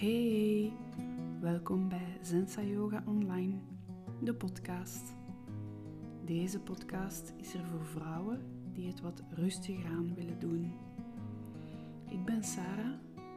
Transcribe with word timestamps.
Hey, 0.00 0.72
welkom 1.40 1.88
bij 1.88 2.18
Zensa 2.22 2.62
Yoga 2.62 3.02
Online, 3.06 3.58
de 4.22 4.34
podcast. 4.34 5.02
Deze 6.24 6.60
podcast 6.60 7.32
is 7.36 7.54
er 7.54 7.64
voor 7.64 7.86
vrouwen 7.86 8.40
die 8.72 8.86
het 8.86 9.00
wat 9.00 9.22
rustiger 9.30 9.90
aan 9.90 10.14
willen 10.14 10.38
doen. 10.38 10.72
Ik 12.08 12.24
ben 12.24 12.44
Sarah 12.44 12.92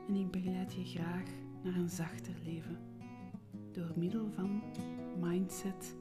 en 0.08 0.16
ik 0.16 0.32
begeleid 0.32 0.74
je 0.74 0.86
graag 0.86 1.26
naar 1.63 1.76
een 1.76 1.89
zachter 1.89 2.36
leven 2.43 2.78
door 3.71 3.91
middel 3.96 4.32
van 4.32 4.62
mindset, 5.20 5.96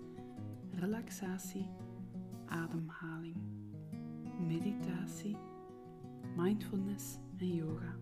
relaxatie, 0.71 1.67
ademhaling, 2.47 3.37
meditatie, 4.47 5.37
mindfulness 6.37 7.19
en 7.37 7.55
yoga. 7.55 7.97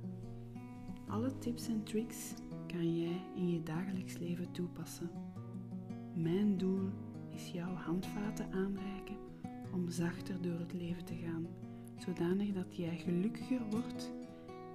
Alle 1.08 1.38
tips 1.38 1.68
en 1.68 1.82
tricks 1.82 2.34
kan 2.68 2.98
jij 2.98 3.20
in 3.34 3.50
je 3.50 3.62
dagelijks 3.62 4.18
leven 4.18 4.52
toepassen. 4.52 5.10
Mijn 6.14 6.58
doel 6.58 6.90
is 7.30 7.50
jouw 7.50 7.74
handvaten 7.74 8.52
aanreiken 8.52 9.16
om 9.72 9.90
zachter 9.90 10.42
door 10.42 10.58
het 10.58 10.72
leven 10.72 11.04
te 11.04 11.14
gaan, 11.14 11.46
zodanig 11.98 12.52
dat 12.52 12.76
jij 12.76 12.96
gelukkiger 12.96 13.70
wordt 13.70 14.12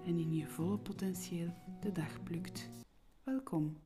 en 0.06 0.20
in 0.20 0.36
je 0.36 0.48
volle 0.48 0.78
potentieel 0.78 1.54
de 1.82 1.92
dag 1.92 2.24
plukt. 2.24 2.70
Welkom. 3.24 3.78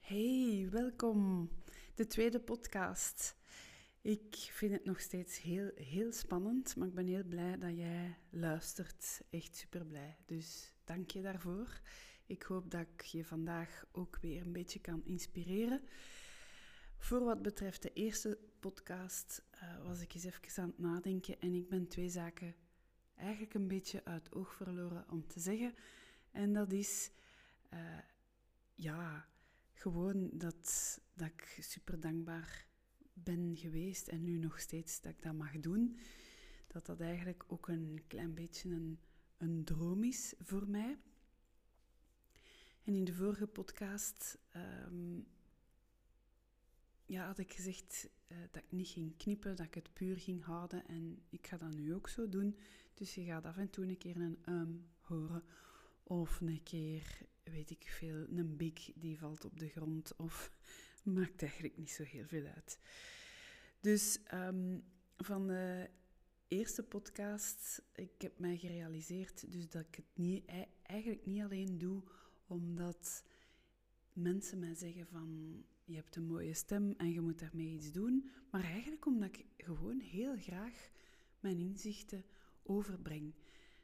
Hey, 0.00 0.68
welkom. 0.70 1.50
De 1.94 2.06
tweede 2.06 2.40
podcast. 2.40 3.36
Ik 4.02 4.34
vind 4.52 4.72
het 4.72 4.84
nog 4.84 5.00
steeds 5.00 5.42
heel, 5.42 5.70
heel 5.74 6.12
spannend, 6.12 6.76
maar 6.76 6.88
ik 6.88 6.94
ben 6.94 7.06
heel 7.06 7.24
blij 7.24 7.58
dat 7.58 7.76
jij 7.76 8.16
luistert. 8.30 9.22
Echt 9.30 9.56
super 9.56 9.86
blij. 9.86 10.16
Dus 10.26 10.74
dank 10.84 11.10
je 11.10 11.22
daarvoor. 11.22 11.80
Ik 12.30 12.42
hoop 12.42 12.70
dat 12.70 12.80
ik 12.80 13.00
je 13.00 13.24
vandaag 13.24 13.84
ook 13.92 14.18
weer 14.20 14.40
een 14.40 14.52
beetje 14.52 14.80
kan 14.80 15.04
inspireren. 15.04 15.82
Voor 16.98 17.24
wat 17.24 17.42
betreft 17.42 17.82
de 17.82 17.92
eerste 17.92 18.38
podcast 18.60 19.44
uh, 19.54 19.84
was 19.86 20.00
ik 20.00 20.14
eens 20.14 20.24
even 20.24 20.62
aan 20.62 20.68
het 20.68 20.78
nadenken 20.78 21.40
en 21.40 21.54
ik 21.54 21.68
ben 21.68 21.88
twee 21.88 22.08
zaken 22.08 22.54
eigenlijk 23.14 23.54
een 23.54 23.68
beetje 23.68 24.04
uit 24.04 24.32
oog 24.32 24.54
verloren 24.54 25.10
om 25.10 25.26
te 25.26 25.40
zeggen. 25.40 25.74
En 26.30 26.52
dat 26.52 26.72
is, 26.72 27.10
uh, 27.74 27.98
ja, 28.74 29.28
gewoon 29.72 30.30
dat, 30.32 30.98
dat 31.14 31.28
ik 31.28 31.58
super 31.60 32.00
dankbaar 32.00 32.66
ben 33.12 33.56
geweest 33.56 34.08
en 34.08 34.24
nu 34.24 34.38
nog 34.38 34.60
steeds 34.60 35.00
dat 35.00 35.12
ik 35.12 35.22
dat 35.22 35.34
mag 35.34 35.60
doen. 35.60 35.98
Dat 36.66 36.86
dat 36.86 37.00
eigenlijk 37.00 37.44
ook 37.46 37.68
een 37.68 38.02
klein 38.06 38.34
beetje 38.34 38.70
een, 38.70 38.98
een 39.36 39.64
droom 39.64 40.04
is 40.04 40.34
voor 40.38 40.68
mij. 40.68 40.98
En 42.84 42.94
in 42.94 43.04
de 43.04 43.14
vorige 43.14 43.46
podcast 43.46 44.38
um, 44.56 45.26
ja, 47.06 47.26
had 47.26 47.38
ik 47.38 47.52
gezegd 47.52 48.08
uh, 48.28 48.38
dat 48.50 48.62
ik 48.62 48.72
niet 48.72 48.88
ging 48.88 49.16
knippen, 49.16 49.56
dat 49.56 49.66
ik 49.66 49.74
het 49.74 49.92
puur 49.92 50.16
ging 50.16 50.44
houden. 50.44 50.86
En 50.86 51.22
ik 51.28 51.46
ga 51.46 51.56
dat 51.56 51.74
nu 51.74 51.94
ook 51.94 52.08
zo 52.08 52.28
doen. 52.28 52.56
Dus 52.94 53.14
je 53.14 53.24
gaat 53.24 53.44
af 53.44 53.56
en 53.56 53.70
toe 53.70 53.84
een 53.84 53.98
keer 53.98 54.16
een 54.16 54.38
um 54.48 54.88
horen. 55.00 55.42
Of 56.02 56.40
een 56.40 56.62
keer, 56.62 57.18
weet 57.42 57.70
ik 57.70 57.88
veel, 57.88 58.26
een 58.28 58.56
bik 58.56 58.92
die 58.94 59.18
valt 59.18 59.44
op 59.44 59.58
de 59.58 59.68
grond. 59.68 60.16
Of 60.16 60.52
maakt 61.04 61.42
eigenlijk 61.42 61.76
niet 61.76 61.90
zo 61.90 62.02
heel 62.02 62.26
veel 62.26 62.46
uit. 62.46 62.78
Dus 63.80 64.18
um, 64.34 64.84
van 65.16 65.46
de 65.46 65.90
eerste 66.48 66.82
podcast, 66.82 67.82
ik 67.94 68.22
heb 68.22 68.38
mij 68.38 68.56
gerealiseerd 68.56 69.52
dus 69.52 69.68
dat 69.68 69.86
ik 69.86 69.94
het 69.94 70.10
niet, 70.14 70.44
eigenlijk 70.82 71.26
niet 71.26 71.42
alleen 71.42 71.78
doe 71.78 72.02
omdat 72.50 73.24
mensen 74.12 74.58
mij 74.58 74.74
zeggen 74.74 75.06
van 75.06 75.62
je 75.84 75.94
hebt 75.94 76.16
een 76.16 76.26
mooie 76.26 76.54
stem 76.54 76.94
en 76.96 77.12
je 77.12 77.20
moet 77.20 77.38
daarmee 77.38 77.72
iets 77.72 77.92
doen, 77.92 78.30
maar 78.50 78.64
eigenlijk 78.64 79.06
omdat 79.06 79.28
ik 79.28 79.44
gewoon 79.56 80.00
heel 80.00 80.36
graag 80.36 80.90
mijn 81.40 81.58
inzichten 81.58 82.24
overbreng. 82.62 83.34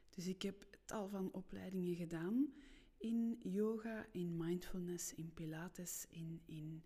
Dus 0.09 0.27
ik 0.27 0.41
heb 0.41 0.77
tal 0.85 1.09
van 1.09 1.31
opleidingen 1.31 1.95
gedaan 1.95 2.53
in 2.97 3.39
yoga, 3.41 4.05
in 4.11 4.37
mindfulness, 4.37 5.13
in 5.13 5.33
pilates, 5.33 6.05
in, 6.09 6.41
in 6.45 6.83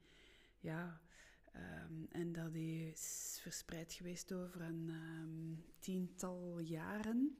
ja, 0.59 1.01
um, 1.55 2.07
en 2.09 2.31
dat 2.31 2.55
is 2.55 3.37
verspreid 3.41 3.93
geweest 3.93 4.33
over 4.33 4.61
een 4.61 4.89
um, 4.89 5.63
tiental 5.79 6.59
jaren. 6.59 7.37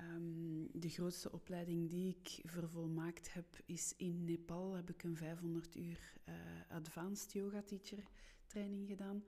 Um, 0.00 0.68
de 0.72 0.88
grootste 0.88 1.32
opleiding 1.32 1.90
die 1.90 2.16
ik 2.18 2.50
vervolmaakt 2.50 3.32
heb 3.32 3.46
is 3.66 3.94
in 3.96 4.24
Nepal. 4.24 4.72
Heb 4.72 4.90
ik 4.90 5.02
een 5.02 5.16
500 5.16 5.76
uur 5.76 6.12
uh, 6.28 6.34
advanced 6.68 7.32
yoga 7.32 7.62
teacher 7.62 8.02
training 8.46 8.88
gedaan. 8.88 9.24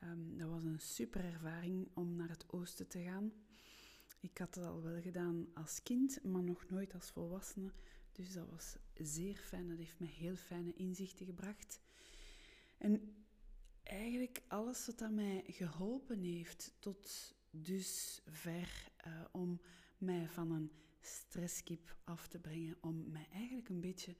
Um, 0.00 0.38
dat 0.38 0.48
was 0.48 0.64
een 0.64 0.80
super 0.80 1.24
ervaring 1.24 1.88
om 1.94 2.16
naar 2.16 2.28
het 2.28 2.52
oosten 2.52 2.88
te 2.88 3.02
gaan. 3.02 3.32
Ik 4.20 4.38
had 4.38 4.54
het 4.54 4.64
al 4.64 4.82
wel 4.82 5.00
gedaan 5.00 5.46
als 5.54 5.82
kind, 5.82 6.24
maar 6.24 6.42
nog 6.42 6.68
nooit 6.68 6.94
als 6.94 7.10
volwassene. 7.10 7.70
Dus 8.12 8.32
dat 8.32 8.50
was 8.50 8.76
zeer 8.94 9.36
fijn. 9.36 9.68
Dat 9.68 9.78
heeft 9.78 9.98
me 9.98 10.06
heel 10.06 10.36
fijne 10.36 10.74
inzichten 10.74 11.26
gebracht. 11.26 11.80
En 12.78 13.14
eigenlijk 13.82 14.42
alles 14.48 14.86
wat 14.86 14.98
dat 14.98 15.10
mij 15.10 15.44
geholpen 15.46 16.22
heeft 16.22 16.72
tot 16.78 17.34
dus 17.50 18.22
ver 18.26 18.92
uh, 19.06 19.24
om 19.30 19.60
mij 19.98 20.28
van 20.28 20.50
een 20.50 20.72
stresskip 21.00 21.96
af 22.04 22.26
te 22.26 22.38
brengen, 22.38 22.76
om 22.80 23.10
mij 23.10 23.28
eigenlijk 23.32 23.68
een 23.68 23.80
beetje 23.80 24.16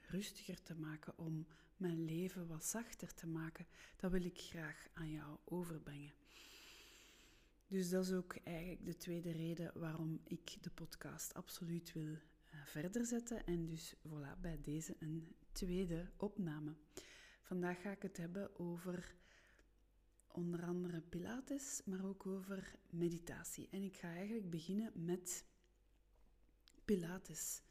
rustiger 0.00 0.62
te 0.62 0.74
maken, 0.74 1.18
om 1.18 1.46
mijn 1.76 2.04
leven 2.04 2.46
wat 2.46 2.64
zachter 2.64 3.14
te 3.14 3.26
maken, 3.26 3.66
dat 3.96 4.10
wil 4.10 4.24
ik 4.24 4.38
graag 4.38 4.88
aan 4.92 5.10
jou 5.10 5.36
overbrengen. 5.44 6.12
Dus 7.66 7.90
dat 7.90 8.04
is 8.04 8.12
ook 8.12 8.36
eigenlijk 8.44 8.84
de 8.84 8.96
tweede 8.96 9.30
reden 9.30 9.70
waarom 9.74 10.20
ik 10.24 10.56
de 10.60 10.70
podcast 10.70 11.34
absoluut 11.34 11.92
wil 11.92 12.04
uh, 12.04 12.18
verder 12.64 13.06
zetten. 13.06 13.46
En 13.46 13.66
dus 13.66 13.94
voilà, 13.94 14.40
bij 14.40 14.60
deze 14.62 14.96
een 14.98 15.34
tweede 15.52 16.10
opname. 16.16 16.74
Vandaag 17.42 17.80
ga 17.80 17.90
ik 17.90 18.02
het 18.02 18.16
hebben 18.16 18.58
over 18.58 19.14
onder 20.32 20.64
andere 20.64 21.00
Pilates, 21.00 21.82
maar 21.84 22.04
ook 22.04 22.26
over 22.26 22.78
meditatie. 22.90 23.68
En 23.70 23.82
ik 23.82 23.96
ga 23.96 24.08
eigenlijk 24.08 24.50
beginnen 24.50 24.92
met 24.94 25.44
Pilates. 26.84 27.62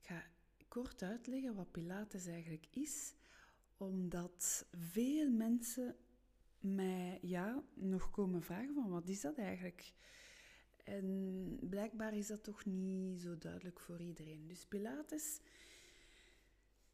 Ik 0.00 0.06
ga 0.06 0.24
kort 0.68 1.02
uitleggen 1.02 1.54
wat 1.54 1.70
Pilates 1.70 2.26
eigenlijk 2.26 2.66
is, 2.70 3.14
omdat 3.76 4.66
veel 4.70 5.30
mensen 5.30 5.96
mij 6.60 7.18
ja, 7.22 7.64
nog 7.74 8.10
komen 8.10 8.42
vragen 8.42 8.74
van 8.74 8.90
wat 8.90 9.08
is 9.08 9.20
dat 9.20 9.38
eigenlijk? 9.38 9.92
En 10.84 11.58
blijkbaar 11.60 12.14
is 12.14 12.26
dat 12.26 12.44
toch 12.44 12.64
niet 12.64 13.22
zo 13.22 13.38
duidelijk 13.38 13.80
voor 13.80 14.00
iedereen. 14.00 14.46
Dus 14.46 14.66
Pilates 14.66 15.40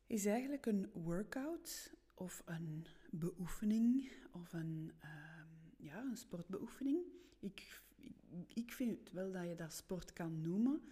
is 0.07 0.27
eigenlijk 0.27 0.67
een 0.67 0.91
workout 0.93 1.95
of 2.15 2.43
een 2.45 2.87
beoefening 3.11 4.13
of 4.33 4.53
een, 4.53 4.93
uh, 5.05 5.43
ja, 5.77 6.01
een 6.03 6.17
sportbeoefening. 6.17 7.05
Ik, 7.39 7.83
ik 8.55 8.73
vind 8.73 9.11
wel 9.11 9.33
dat 9.33 9.49
je 9.49 9.55
dat 9.55 9.73
sport 9.73 10.13
kan 10.13 10.41
noemen, 10.41 10.83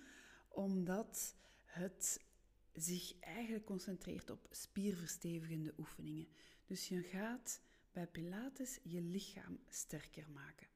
omdat 0.49 1.35
het 1.65 2.25
zich 2.73 3.19
eigenlijk 3.19 3.65
concentreert 3.65 4.31
op 4.31 4.47
spierverstevigende 4.51 5.75
oefeningen. 5.79 6.29
Dus 6.67 6.89
je 6.89 7.03
gaat 7.03 7.61
bij 7.93 8.07
Pilates 8.07 8.81
je 8.83 9.03
lichaam 9.03 9.59
sterker 9.69 10.31
maken. 10.31 10.67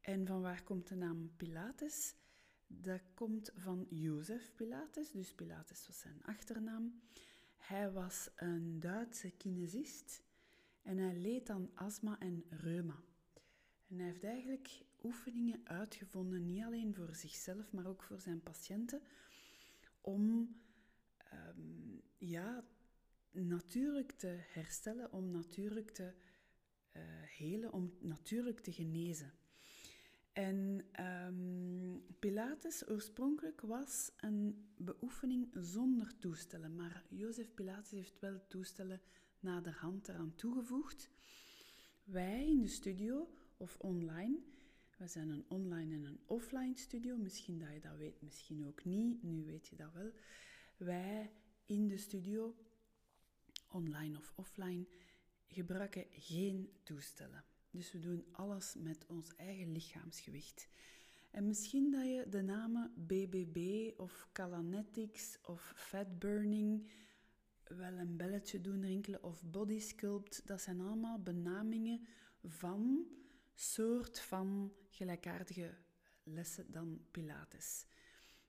En 0.00 0.26
van 0.26 0.40
waar 0.40 0.62
komt 0.62 0.88
de 0.88 0.94
naam 0.94 1.32
Pilates? 1.36 2.14
Dat 2.66 3.00
komt 3.14 3.50
van 3.54 3.86
Jozef 3.90 4.54
Pilates, 4.54 5.10
dus 5.10 5.32
Pilates 5.32 5.86
was 5.86 5.98
zijn 5.98 6.24
achternaam. 6.24 7.00
Hij 7.66 7.92
was 7.92 8.30
een 8.36 8.80
Duitse 8.80 9.30
kinesist 9.30 10.22
en 10.82 10.98
hij 10.98 11.14
leed 11.16 11.50
aan 11.50 11.70
astma 11.74 12.18
en 12.20 12.44
reuma. 12.48 13.02
En 13.88 13.98
hij 13.98 14.06
heeft 14.06 14.24
eigenlijk 14.24 14.84
oefeningen 15.02 15.60
uitgevonden, 15.64 16.46
niet 16.46 16.64
alleen 16.64 16.94
voor 16.94 17.14
zichzelf, 17.14 17.72
maar 17.72 17.86
ook 17.86 18.02
voor 18.02 18.20
zijn 18.20 18.42
patiënten, 18.42 19.02
om 20.00 20.56
um, 21.32 22.02
ja, 22.18 22.64
natuurlijk 23.30 24.12
te 24.12 24.38
herstellen, 24.40 25.12
om 25.12 25.30
natuurlijk 25.30 25.90
te 25.90 26.12
uh, 26.96 27.02
helen, 27.22 27.72
om 27.72 27.94
natuurlijk 28.00 28.60
te 28.60 28.72
genezen. 28.72 29.32
En 30.32 30.86
um, 31.00 31.63
Pilates 32.54 32.88
oorspronkelijk 32.88 33.60
was 33.60 34.10
een 34.16 34.68
beoefening 34.76 35.48
zonder 35.52 36.18
toestellen, 36.18 36.76
maar 36.76 37.04
Jozef 37.08 37.54
Pilates 37.54 37.90
heeft 37.90 38.20
wel 38.20 38.46
toestellen 38.48 39.00
naderhand 39.40 40.08
eraan 40.08 40.34
toegevoegd. 40.34 41.10
Wij 42.04 42.46
in 42.46 42.60
de 42.60 42.68
studio 42.68 43.28
of 43.56 43.76
online, 43.76 44.38
we 44.96 45.06
zijn 45.06 45.28
een 45.28 45.44
online 45.48 45.94
en 45.94 46.04
een 46.04 46.20
offline 46.26 46.78
studio, 46.78 47.16
misschien 47.16 47.58
dat 47.58 47.72
je 47.72 47.80
dat 47.80 47.96
weet, 47.96 48.22
misschien 48.22 48.66
ook 48.66 48.84
niet, 48.84 49.22
nu 49.22 49.44
weet 49.44 49.66
je 49.66 49.76
dat 49.76 49.92
wel. 49.92 50.10
Wij 50.76 51.30
in 51.66 51.88
de 51.88 51.98
studio, 51.98 52.54
online 53.68 54.18
of 54.18 54.32
offline, 54.36 54.86
gebruiken 55.48 56.06
geen 56.10 56.72
toestellen. 56.82 57.44
Dus 57.70 57.92
we 57.92 57.98
doen 57.98 58.24
alles 58.32 58.74
met 58.78 59.06
ons 59.06 59.36
eigen 59.36 59.72
lichaamsgewicht. 59.72 60.68
En 61.34 61.46
misschien 61.46 61.90
dat 61.90 62.04
je 62.04 62.28
de 62.28 62.42
namen 62.42 62.92
BBB 62.96 63.90
of 63.96 64.28
Calanetics 64.32 65.38
of 65.42 65.72
Fat 65.76 66.18
Burning 66.18 66.90
wel 67.64 67.92
een 67.92 68.16
belletje 68.16 68.60
doen 68.60 68.84
rinkelen 68.84 69.22
of 69.22 69.42
Body 69.44 69.78
Sculpt, 69.78 70.46
dat 70.46 70.60
zijn 70.60 70.80
allemaal 70.80 71.22
benamingen 71.22 72.06
van 72.42 73.06
soort 73.54 74.20
van 74.20 74.72
gelijkaardige 74.88 75.74
lessen 76.22 76.72
dan 76.72 77.06
Pilates. 77.10 77.86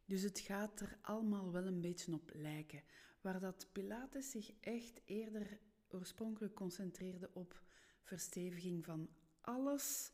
Dus 0.06 0.22
het 0.22 0.40
gaat 0.40 0.80
er 0.80 0.98
allemaal 1.02 1.52
wel 1.52 1.66
een 1.66 1.82
beetje 1.82 2.14
op 2.14 2.32
lijken. 2.34 2.84
Waar 3.22 3.40
dat 3.40 3.68
Pilates 3.72 4.32
zich 4.32 4.52
echt 4.60 5.02
eerder 5.06 5.60
oorspronkelijk 5.88 6.54
concentreerde 6.54 7.30
op 7.34 7.64
versteviging 8.02 8.86
van 8.86 9.10
alles, 9.42 10.12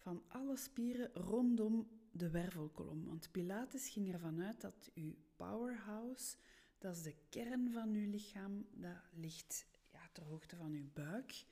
van 0.00 0.22
alle 0.28 0.56
spieren 0.56 1.10
rondom 1.14 1.88
de 2.12 2.30
wervelkolom. 2.30 3.06
Want 3.06 3.30
Pilates 3.30 3.88
ging 3.88 4.12
ervan 4.12 4.42
uit 4.42 4.60
dat 4.60 4.90
uw 4.94 5.14
powerhouse, 5.36 6.36
dat 6.78 6.96
is 6.96 7.02
de 7.02 7.14
kern 7.28 7.72
van 7.72 7.94
uw 7.94 8.10
lichaam, 8.10 8.66
dat 8.70 8.96
ligt 9.12 9.66
ja, 9.92 10.08
ter 10.12 10.22
hoogte 10.22 10.56
van 10.56 10.72
uw 10.72 10.88
buik, 10.92 11.44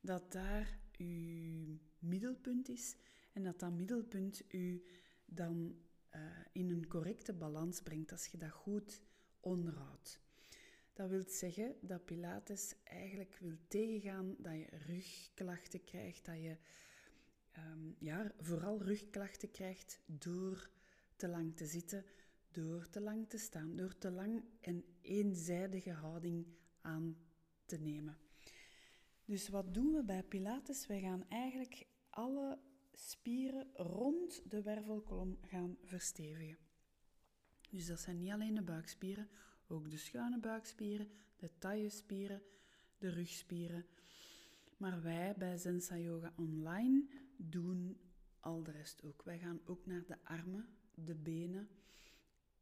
dat 0.00 0.32
daar 0.32 0.78
uw 0.98 1.78
middelpunt 1.98 2.68
is 2.68 2.96
en 3.32 3.42
dat 3.42 3.58
dat 3.60 3.72
middelpunt 3.72 4.42
u 4.48 4.84
dan 5.24 5.76
uh, 6.14 6.22
in 6.52 6.70
een 6.70 6.88
correcte 6.88 7.32
balans 7.32 7.80
brengt 7.80 8.12
als 8.12 8.26
je 8.26 8.38
dat 8.38 8.50
goed 8.50 9.02
onderhoudt. 9.40 10.20
Dat 10.92 11.08
wil 11.08 11.24
zeggen 11.26 11.76
dat 11.80 12.04
Pilates 12.04 12.74
eigenlijk 12.84 13.36
wil 13.40 13.56
tegengaan 13.68 14.34
dat 14.38 14.52
je 14.52 14.68
rugklachten 14.86 15.84
krijgt, 15.84 16.24
dat 16.24 16.36
je 16.36 16.56
um, 17.72 17.96
ja, 17.98 18.32
vooral 18.38 18.82
rugklachten 18.82 19.50
krijgt 19.50 20.00
door 20.06 20.70
te 21.16 21.28
lang 21.28 21.56
te 21.56 21.66
zitten, 21.66 22.04
door 22.50 22.88
te 22.88 23.00
lang 23.00 23.28
te 23.28 23.38
staan, 23.38 23.76
door 23.76 23.98
te 23.98 24.10
lang 24.10 24.44
een 24.60 24.84
eenzijdige 25.00 25.92
houding 25.92 26.46
aan 26.80 27.16
te 27.64 27.76
nemen. 27.76 28.18
Dus 29.24 29.48
wat 29.48 29.74
doen 29.74 29.92
we 29.92 30.04
bij 30.04 30.22
Pilates? 30.22 30.86
Wij 30.86 31.00
gaan 31.00 31.28
eigenlijk 31.28 31.86
alle 32.10 32.58
spieren 32.92 33.66
rond 33.74 34.50
de 34.50 34.62
wervelkolom 34.62 35.38
gaan 35.42 35.76
verstevigen. 35.82 36.58
Dus 37.70 37.86
dat 37.86 38.00
zijn 38.00 38.18
niet 38.18 38.32
alleen 38.32 38.54
de 38.54 38.62
buikspieren, 38.62 39.28
ook 39.66 39.90
de 39.90 39.96
schuine 39.96 40.38
buikspieren, 40.38 41.10
de 41.36 41.50
taillespieren, 41.58 42.42
de 42.98 43.08
rugspieren. 43.08 43.86
Maar 44.78 45.02
wij 45.02 45.34
bij 45.38 45.56
Zensa 45.56 45.96
Yoga 45.96 46.32
Online 46.36 47.06
doen 47.36 48.00
al 48.40 48.62
de 48.62 48.70
rest 48.70 49.04
ook. 49.04 49.22
Wij 49.22 49.38
gaan 49.38 49.60
ook 49.64 49.86
naar 49.86 50.04
de 50.06 50.16
armen, 50.24 50.68
de 50.94 51.14
benen. 51.14 51.68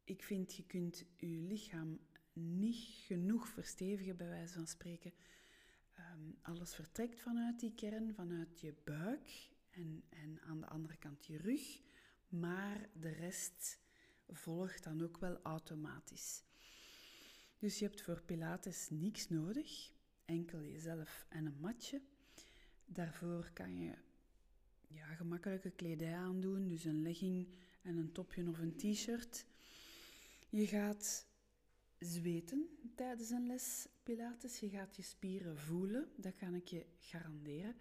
Ik 0.03 0.23
vind 0.23 0.53
je 0.53 0.65
kunt 0.65 1.05
je 1.17 1.27
lichaam 1.27 1.99
niet 2.33 2.77
genoeg 2.77 3.47
verstevigen, 3.47 4.17
bij 4.17 4.27
wijze 4.27 4.53
van 4.53 4.67
spreken. 4.67 5.13
Um, 5.99 6.37
alles 6.41 6.75
vertrekt 6.75 7.19
vanuit 7.19 7.59
die 7.59 7.75
kern, 7.75 8.13
vanuit 8.13 8.59
je 8.59 8.73
buik 8.83 9.49
en, 9.69 10.03
en 10.09 10.41
aan 10.41 10.59
de 10.59 10.67
andere 10.67 10.97
kant 10.97 11.25
je 11.25 11.37
rug, 11.37 11.81
maar 12.29 12.89
de 12.93 13.09
rest 13.09 13.79
volgt 14.27 14.83
dan 14.83 15.01
ook 15.01 15.17
wel 15.17 15.39
automatisch. 15.41 16.43
Dus 17.59 17.79
je 17.79 17.85
hebt 17.85 18.01
voor 18.01 18.21
Pilates 18.21 18.89
niks 18.89 19.29
nodig, 19.29 19.91
enkel 20.27 20.63
jezelf 20.63 21.25
en 21.29 21.45
een 21.45 21.59
matje. 21.59 22.01
Daarvoor 22.85 23.49
kan 23.53 23.77
je 23.77 23.93
ja, 24.87 25.05
gemakkelijke 25.05 25.71
kledij 25.71 26.15
aandoen, 26.15 26.67
dus 26.67 26.83
een 26.83 27.01
legging 27.01 27.47
en 27.81 27.97
een 27.97 28.11
topje 28.11 28.47
of 28.47 28.59
een 28.59 28.75
t-shirt. 28.75 29.45
Je 30.49 30.67
gaat 30.67 31.25
zweten 31.99 32.67
tijdens 32.95 33.29
een 33.29 33.47
les 33.47 33.87
Pilates. 34.03 34.59
Je 34.59 34.69
gaat 34.69 34.95
je 34.95 35.01
spieren 35.01 35.57
voelen, 35.57 36.11
dat 36.15 36.35
kan 36.35 36.53
ik 36.53 36.67
je 36.67 36.85
garanderen. 36.99 37.75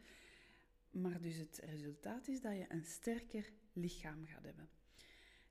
Maar 0.90 1.20
dus 1.20 1.36
het 1.36 1.60
resultaat 1.64 2.28
is 2.28 2.40
dat 2.40 2.52
je 2.52 2.64
een 2.68 2.84
sterker 2.84 3.52
lichaam 3.72 4.26
gaat 4.26 4.44
hebben. 4.44 4.68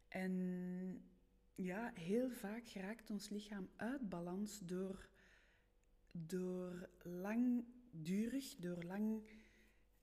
En 0.07 1.03
ja, 1.55 1.91
heel 1.93 2.29
vaak 2.29 2.67
raakt 2.67 3.09
ons 3.09 3.29
lichaam 3.29 3.69
uit 3.75 4.09
balans 4.09 4.59
door, 4.59 5.09
door 6.17 6.89
langdurig, 7.03 8.55
door 8.55 8.83
lang 8.83 9.29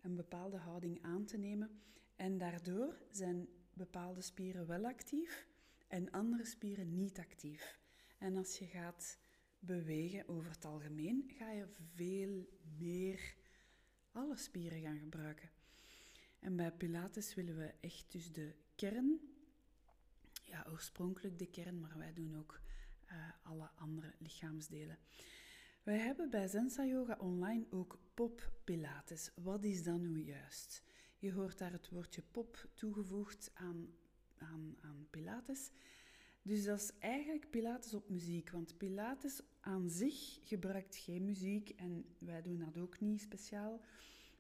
een 0.01 0.17
bepaalde 0.17 0.57
houding 0.57 1.03
aan 1.03 1.25
te 1.25 1.37
nemen. 1.37 1.81
En 2.17 2.39
daardoor 2.39 3.03
zijn 3.11 3.49
bepaalde 3.73 4.21
spieren 4.21 4.67
wel 4.67 4.85
actief 4.85 5.49
en 5.89 6.11
andere 6.11 6.45
spieren 6.45 6.95
niet 6.95 7.19
actief. 7.19 7.79
En 8.19 8.37
als 8.37 8.59
je 8.59 8.67
gaat 8.67 9.19
bewegen 9.59 10.29
over 10.29 10.51
het 10.51 10.65
algemeen, 10.65 11.31
ga 11.39 11.51
je 11.51 11.67
veel 11.95 12.49
meer 12.79 13.35
alle 14.13 14.37
spieren 14.37 14.81
gaan 14.81 14.99
gebruiken. 14.99 15.51
En 16.39 16.57
bij 16.57 16.73
Pilates 16.73 17.35
willen 17.35 17.57
we 17.57 17.75
echt 17.81 18.13
dus 18.13 18.33
de 18.33 18.55
kern, 18.75 19.21
ja, 20.45 20.67
oorspronkelijk 20.71 21.39
de 21.39 21.47
kern, 21.47 21.81
maar 21.81 21.99
wij 21.99 22.13
doen 22.13 22.37
ook 22.37 22.61
uh, 23.07 23.31
alle 23.43 23.71
andere 23.75 24.13
lichaamsdelen. 24.19 24.99
Wij 25.83 25.99
hebben 25.99 26.31
bij 26.31 26.49
Zensa 26.49 26.85
Yoga 26.85 27.17
Online 27.19 27.67
ook 27.71 27.99
pop 28.15 28.53
Pilates. 28.65 29.31
Wat 29.35 29.65
is 29.65 29.83
dat 29.83 30.01
nu 30.01 30.25
juist? 30.25 30.83
Je 31.19 31.33
hoort 31.33 31.59
daar 31.59 31.73
het 31.73 31.89
woordje 31.89 32.23
pop 32.31 32.69
toegevoegd 32.75 33.51
aan, 33.55 33.95
aan, 34.37 34.77
aan 34.81 35.07
Pilates. 35.11 35.71
Dus 36.43 36.65
dat 36.65 36.81
is 36.81 36.93
eigenlijk 36.99 37.51
Pilates 37.51 37.95
op 37.95 38.09
muziek, 38.09 38.51
want 38.51 38.77
Pilates 38.77 39.41
aan 39.61 39.91
zich 39.91 40.39
gebruikt 40.43 40.97
geen 40.97 41.25
muziek 41.25 41.71
en 41.71 42.05
wij 42.19 42.43
doen 42.43 42.59
dat 42.59 42.79
ook 42.79 43.01
niet 43.01 43.21
speciaal. 43.21 43.81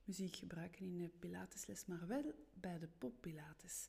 Muziek 0.04 0.36
gebruiken 0.36 0.86
in 0.86 0.98
de 0.98 1.08
Pilatesles, 1.18 1.86
maar 1.86 2.06
wel 2.06 2.32
bij 2.54 2.78
de 2.78 2.88
pop 2.98 3.20
Pilates. 3.20 3.88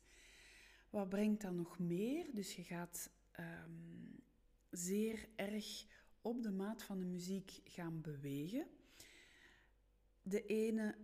Wat 0.90 1.08
brengt 1.08 1.40
dan 1.40 1.56
nog 1.56 1.78
meer? 1.78 2.26
Dus 2.32 2.56
je 2.56 2.62
gaat 2.62 3.10
um, 3.40 4.22
zeer 4.70 5.28
erg 5.36 5.86
op 6.24 6.42
de 6.42 6.50
maat 6.50 6.82
van 6.82 6.98
de 6.98 7.04
muziek 7.04 7.60
gaan 7.64 8.00
bewegen. 8.00 8.66
De 10.22 10.46
ene 10.46 10.94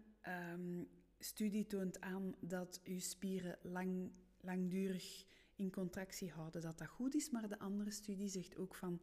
um, 0.52 0.88
studie 1.18 1.66
toont 1.66 2.00
aan 2.00 2.34
dat 2.40 2.80
je 2.84 3.00
spieren 3.00 3.58
lang, 3.62 4.10
langdurig 4.40 5.24
in 5.56 5.70
contractie 5.70 6.30
houden, 6.30 6.62
dat 6.62 6.78
dat 6.78 6.88
goed 6.88 7.14
is, 7.14 7.30
maar 7.30 7.48
de 7.48 7.58
andere 7.58 7.90
studie 7.90 8.28
zegt 8.28 8.56
ook 8.56 8.74
van 8.74 9.00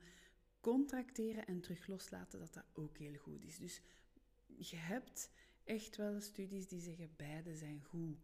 contracteren 0.60 1.46
en 1.46 1.62
terug 1.62 1.88
loslaten, 1.88 2.40
dat 2.40 2.54
dat 2.54 2.66
ook 2.74 2.98
heel 2.98 3.16
goed 3.16 3.46
is. 3.46 3.58
Dus 3.58 3.82
je 4.46 4.76
hebt 4.76 5.30
echt 5.64 5.96
wel 5.96 6.22
studies 6.22 6.68
die 6.68 6.82
zeggen 6.82 7.10
beide 7.16 7.56
zijn 7.56 7.84
goed. 7.84 8.18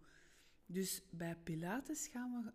Dus 0.66 1.02
bij 1.12 1.36
Pilates 1.36 2.08
gaan 2.08 2.32
we 2.32 2.52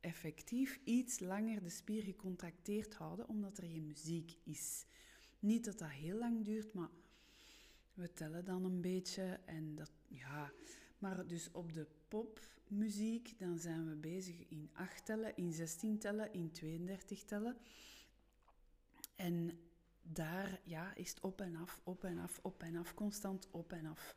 effectief 0.00 0.80
iets 0.84 1.18
langer 1.18 1.62
de 1.62 1.70
spier 1.70 2.02
gecontracteerd 2.02 2.94
houden, 2.94 3.28
omdat 3.28 3.58
er 3.58 3.68
geen 3.68 3.86
muziek 3.86 4.38
is. 4.44 4.84
Niet 5.38 5.64
dat 5.64 5.78
dat 5.78 5.90
heel 5.90 6.18
lang 6.18 6.44
duurt, 6.44 6.72
maar 6.72 6.90
we 7.94 8.12
tellen 8.12 8.44
dan 8.44 8.64
een 8.64 8.80
beetje 8.80 9.40
en 9.44 9.74
dat, 9.74 9.92
ja. 10.08 10.52
Maar 10.98 11.26
dus 11.26 11.50
op 11.52 11.72
de 11.72 11.86
popmuziek, 12.08 13.38
dan 13.38 13.58
zijn 13.58 13.88
we 13.88 13.94
bezig 13.94 14.48
in 14.48 14.70
8 14.72 15.04
tellen, 15.04 15.36
in 15.36 15.52
16 15.52 15.98
tellen, 15.98 16.32
in 16.32 16.50
32 16.50 17.24
tellen. 17.24 17.56
En 19.16 19.58
daar 20.02 20.60
ja, 20.64 20.94
is 20.94 21.10
het 21.10 21.20
op 21.20 21.40
en 21.40 21.56
af, 21.56 21.80
op 21.84 22.04
en 22.04 22.18
af, 22.18 22.38
op 22.42 22.62
en 22.62 22.76
af, 22.76 22.94
constant 22.94 23.48
op 23.50 23.72
en 23.72 23.86
af. 23.86 24.16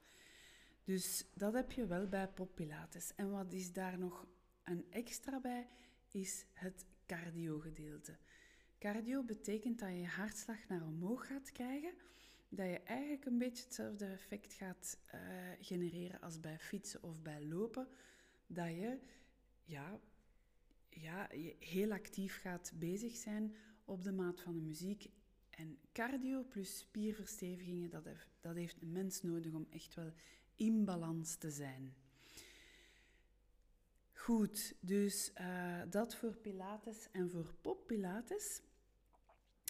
Dus 0.84 1.26
dat 1.34 1.54
heb 1.54 1.72
je 1.72 1.86
wel 1.86 2.08
bij 2.08 2.28
poppilates. 2.28 3.16
En 3.16 3.32
wat 3.32 3.54
is 3.54 3.74
daar 3.74 4.00
nog 4.00 4.28
een 4.72 4.86
extra 4.90 5.40
bij, 5.40 5.68
is 6.12 6.46
het 6.54 6.86
cardio-gedeelte. 7.06 8.18
Cardio 8.80 9.24
betekent 9.24 9.80
dat 9.80 9.90
je 9.90 9.96
je 9.96 10.08
hartslag 10.08 10.68
naar 10.68 10.86
omhoog 10.86 11.28
gaat 11.28 11.52
krijgen, 11.52 11.94
dat 12.50 12.66
je 12.66 12.80
eigenlijk 12.80 13.26
een 13.26 13.38
beetje 13.38 13.64
hetzelfde 13.64 14.06
effect 14.06 14.54
gaat 14.54 14.98
uh, 15.16 15.20
genereren 15.60 16.22
als 16.22 16.40
bij 16.40 16.60
fietsen 16.60 17.04
of 17.04 17.22
bij 17.22 17.46
lopen, 17.46 17.88
dat 18.48 18.68
je 18.68 19.00
ja, 19.64 20.00
ja, 20.90 21.30
heel 21.60 21.92
actief 21.92 22.40
gaat 22.42 22.72
bezig 22.76 23.16
zijn 23.16 23.56
op 23.86 24.04
de 24.04 24.12
maat 24.12 24.42
van 24.42 24.56
de 24.56 24.62
muziek. 24.62 25.10
En 25.50 25.78
cardio 25.92 26.44
plus 26.44 26.80
spierverstevigingen, 26.80 27.90
dat 27.90 28.06
heeft, 28.06 28.28
dat 28.40 28.56
heeft 28.56 28.82
een 28.82 28.92
mens 28.92 29.22
nodig 29.22 29.54
om 29.54 29.68
echt 29.70 29.96
wel 29.96 30.12
in 30.56 30.86
balans 30.86 31.36
te 31.36 31.50
zijn. 31.50 31.94
Goed, 34.22 34.76
dus 34.80 35.32
uh, 35.42 35.82
dat 35.90 36.16
voor 36.16 36.36
Pilates 36.36 37.08
en 37.12 37.30
voor 37.30 37.54
pop 37.62 37.88
Pilates. 37.88 38.62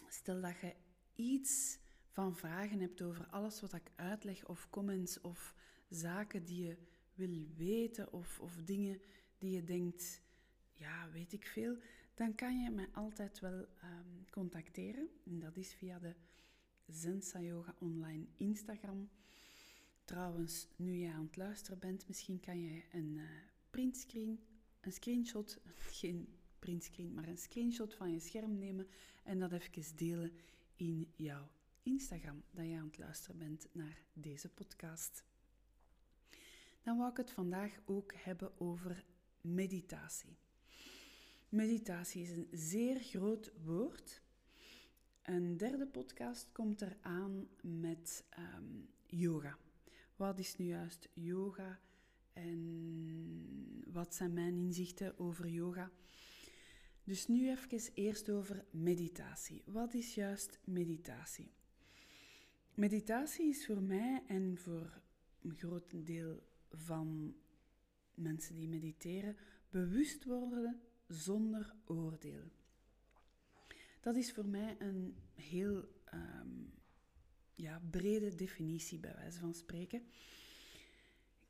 Stel 0.08 0.40
dat 0.40 0.60
je 0.60 0.74
iets 1.14 1.78
van 2.08 2.36
vragen 2.36 2.80
hebt 2.80 3.02
over 3.02 3.26
alles 3.26 3.60
wat 3.60 3.72
ik 3.72 3.90
uitleg, 3.94 4.46
of 4.46 4.70
comments, 4.70 5.20
of 5.20 5.54
zaken 5.88 6.44
die 6.44 6.64
je 6.64 6.76
wil 7.14 7.46
weten, 7.56 8.12
of, 8.12 8.40
of 8.40 8.56
dingen 8.64 9.00
die 9.38 9.50
je 9.50 9.64
denkt, 9.64 10.22
ja, 10.72 11.10
weet 11.10 11.32
ik 11.32 11.46
veel, 11.46 11.76
dan 12.14 12.34
kan 12.34 12.60
je 12.60 12.70
mij 12.70 12.88
altijd 12.92 13.40
wel 13.40 13.66
ehm, 13.80 14.30
contacteren. 14.30 15.08
En 15.24 15.38
dat 15.38 15.56
is 15.56 15.74
via 15.74 15.98
de 15.98 16.14
Zensa 16.86 17.40
Yoga 17.40 17.74
Online 17.78 18.26
Instagram. 18.36 19.10
Trouwens, 20.04 20.68
nu 20.76 20.92
je 20.92 21.12
aan 21.12 21.24
het 21.24 21.36
luisteren 21.36 21.78
bent, 21.78 22.08
misschien 22.08 22.40
kan 22.40 22.60
je 22.60 22.82
een 22.92 23.16
uh, 23.16 23.50
printscreen, 23.72 24.40
een 24.80 24.92
screenshot, 24.92 25.60
geen 26.00 26.28
printscreen, 26.58 27.14
maar 27.14 27.28
een 27.28 27.38
screenshot 27.38 27.94
van 27.94 28.12
je 28.12 28.20
scherm 28.20 28.58
nemen 28.58 28.86
en 29.24 29.38
dat 29.38 29.52
even 29.52 29.96
delen 29.96 30.32
in 30.76 31.12
jouw 31.16 31.48
Instagram, 31.82 32.42
dat 32.50 32.66
je 32.66 32.76
aan 32.76 32.86
het 32.86 32.98
luisteren 32.98 33.38
bent 33.38 33.66
naar 33.72 33.98
deze 34.12 34.48
podcast. 34.48 35.24
Dan 36.82 36.96
wou 36.96 37.10
ik 37.10 37.16
het 37.16 37.30
vandaag 37.30 37.80
ook 37.84 38.12
hebben 38.14 38.60
over 38.60 39.04
meditatie. 39.40 40.36
Meditatie 41.48 42.22
is 42.22 42.30
een 42.30 42.48
zeer 42.50 43.00
groot 43.00 43.52
woord. 43.64 44.22
Een 45.22 45.56
derde 45.56 45.86
podcast 45.86 46.52
komt 46.52 46.82
eraan 46.82 47.48
met 47.62 48.24
um, 48.38 48.88
yoga. 49.06 49.58
Wat 50.16 50.38
is 50.38 50.56
nu 50.56 50.66
juist 50.66 51.08
yoga 51.12 51.80
en 52.32 53.84
wat 53.92 54.14
zijn 54.14 54.32
mijn 54.32 54.54
inzichten 54.54 55.18
over 55.18 55.48
yoga? 55.48 55.90
Dus 57.04 57.26
nu 57.26 57.50
even 57.50 57.92
eerst 57.94 58.30
over 58.30 58.64
meditatie. 58.70 59.62
Wat 59.66 59.94
is 59.94 60.14
juist 60.14 60.58
meditatie? 60.64 61.50
Meditatie 62.74 63.48
is 63.48 63.66
voor 63.66 63.82
mij 63.82 64.22
en 64.26 64.58
voor 64.58 65.00
een 65.42 65.56
groot 65.56 66.06
deel 66.06 66.42
van 66.70 67.36
mensen 68.14 68.54
die 68.54 68.68
mediteren 68.68 69.36
bewust 69.70 70.24
worden 70.24 70.80
zonder 71.08 71.74
oordeel. 71.84 72.50
Dat 74.00 74.16
is 74.16 74.32
voor 74.32 74.46
mij 74.46 74.76
een 74.78 75.16
heel 75.34 75.88
um, 76.14 76.72
ja, 77.54 77.82
brede 77.90 78.34
definitie, 78.34 78.98
bij 78.98 79.14
wijze 79.14 79.38
van 79.38 79.54
spreken. 79.54 80.02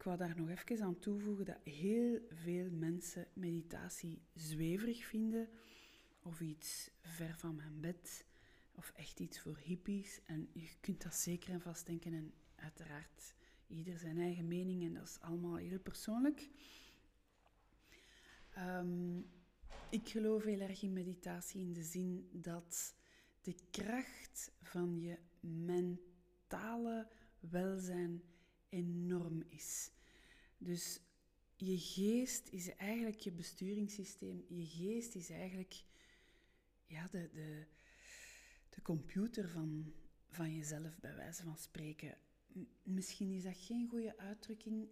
Ik 0.03 0.09
wou 0.09 0.21
daar 0.21 0.37
nog 0.37 0.49
even 0.49 0.83
aan 0.83 0.99
toevoegen 0.99 1.45
dat 1.45 1.59
heel 1.65 2.21
veel 2.29 2.71
mensen 2.71 3.27
meditatie 3.33 4.23
zweverig 4.35 5.05
vinden, 5.05 5.49
of 6.23 6.41
iets 6.41 6.91
ver 7.01 7.39
van 7.39 7.55
mijn 7.55 7.81
bed, 7.81 8.27
of 8.75 8.93
echt 8.97 9.21
iets 9.21 9.41
voor 9.41 9.59
hippies. 9.59 10.21
En 10.25 10.49
je 10.53 10.69
kunt 10.81 11.03
dat 11.03 11.15
zeker 11.15 11.51
en 11.51 11.61
vast 11.61 11.87
denken, 11.87 12.13
en 12.13 12.33
uiteraard 12.55 13.35
ieder 13.67 13.99
zijn 13.99 14.19
eigen 14.19 14.49
mening, 14.49 14.85
en 14.85 14.95
dat 14.95 15.09
is 15.09 15.21
allemaal 15.21 15.57
heel 15.57 15.81
persoonlijk. 15.81 16.49
Um, 18.59 19.31
ik 19.91 20.09
geloof 20.09 20.45
heel 20.45 20.61
erg 20.61 20.83
in 20.83 20.93
meditatie 20.93 21.61
in 21.61 21.73
de 21.73 21.85
zin 21.85 22.29
dat 22.33 22.95
de 23.41 23.55
kracht 23.71 24.53
van 24.63 25.01
je 25.01 25.19
mentale 25.41 27.09
welzijn 27.41 28.23
enorm 28.73 29.45
is. 29.49 29.91
Dus 30.59 31.01
je 31.57 31.79
geest 31.79 32.49
is 32.49 32.77
eigenlijk 32.77 33.21
je 33.21 33.33
besturingssysteem. 33.33 34.45
Je 34.49 34.67
geest 34.67 35.15
is 35.15 35.31
eigenlijk 35.31 35.85
ja, 36.87 37.07
de, 37.11 37.31
de, 37.33 37.67
de 38.69 38.83
computer 38.83 39.49
van, 39.49 39.93
van 40.29 40.55
jezelf, 40.55 41.01
bij 41.01 41.15
wijze 41.17 41.43
van 41.43 41.59
spreken. 41.59 42.19
Misschien 42.83 43.33
is 43.33 43.43
dat 43.43 43.57
geen 43.57 43.89
goede 43.89 44.19
uitdrukking, 44.19 44.89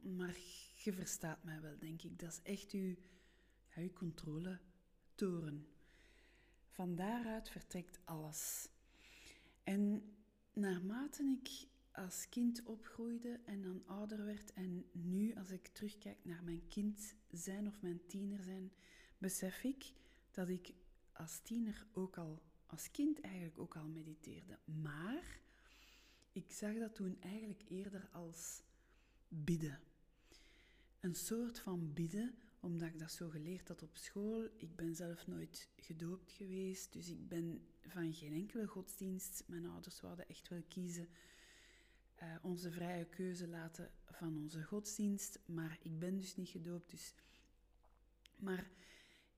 maar 0.00 0.36
je 0.74 0.92
verstaat 0.92 1.44
mij 1.44 1.60
wel, 1.60 1.78
denk 1.78 2.02
ik. 2.02 2.18
Dat 2.18 2.32
is 2.32 2.42
echt 2.42 2.72
je 2.72 2.96
ja, 3.74 3.82
je 3.82 3.92
controletoren. 3.92 5.66
Van 6.68 6.94
daaruit 6.94 7.50
vertrekt 7.50 8.00
alles. 8.04 8.68
En 9.64 10.14
naarmate 10.52 11.38
ik 11.42 11.70
als 11.92 12.28
kind 12.28 12.62
opgroeide 12.62 13.40
en 13.44 13.62
dan 13.62 13.82
ouder 13.86 14.24
werd 14.24 14.52
en 14.52 14.84
nu 14.92 15.34
als 15.34 15.50
ik 15.50 15.68
terugkijk 15.68 16.18
naar 16.22 16.44
mijn 16.44 16.68
kind 16.68 17.14
zijn 17.30 17.66
of 17.66 17.82
mijn 17.82 18.06
tiener 18.06 18.42
zijn, 18.42 18.72
besef 19.18 19.62
ik 19.62 19.92
dat 20.30 20.48
ik 20.48 20.72
als 21.12 21.38
tiener 21.38 21.86
ook 21.92 22.18
al, 22.18 22.42
als 22.66 22.90
kind 22.90 23.20
eigenlijk 23.20 23.58
ook 23.58 23.76
al 23.76 23.88
mediteerde. 23.88 24.58
Maar 24.64 25.40
ik 26.32 26.52
zag 26.52 26.78
dat 26.78 26.94
toen 26.94 27.16
eigenlijk 27.20 27.62
eerder 27.68 28.08
als 28.12 28.62
bidden. 29.28 29.80
Een 31.00 31.14
soort 31.14 31.58
van 31.58 31.92
bidden 31.92 32.34
omdat 32.60 32.88
ik 32.88 32.98
dat 32.98 33.12
zo 33.12 33.28
geleerd 33.28 33.68
had 33.68 33.82
op 33.82 33.96
school. 33.96 34.48
Ik 34.56 34.76
ben 34.76 34.94
zelf 34.94 35.26
nooit 35.26 35.68
gedoopt 35.76 36.32
geweest, 36.32 36.92
dus 36.92 37.08
ik 37.08 37.28
ben 37.28 37.66
van 37.86 38.14
geen 38.14 38.32
enkele 38.32 38.66
godsdienst. 38.66 39.44
Mijn 39.46 39.66
ouders 39.66 40.00
wilden 40.00 40.28
echt 40.28 40.48
wel 40.48 40.62
kiezen, 40.68 41.08
uh, 42.22 42.36
onze 42.42 42.70
vrije 42.70 43.04
keuze 43.04 43.48
laten 43.48 43.90
van 44.04 44.36
onze 44.38 44.62
godsdienst, 44.62 45.38
maar 45.46 45.78
ik 45.82 45.98
ben 45.98 46.18
dus 46.18 46.36
niet 46.36 46.48
gedoopt. 46.48 46.90
Dus. 46.90 47.14
Maar 48.36 48.70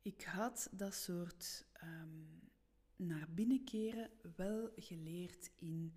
ik 0.03 0.23
had 0.23 0.69
dat 0.73 0.95
soort 0.95 1.67
um, 1.83 2.50
naar 2.97 3.29
binnen 3.35 3.64
keren 3.64 4.11
wel 4.37 4.71
geleerd 4.76 5.50
in 5.57 5.93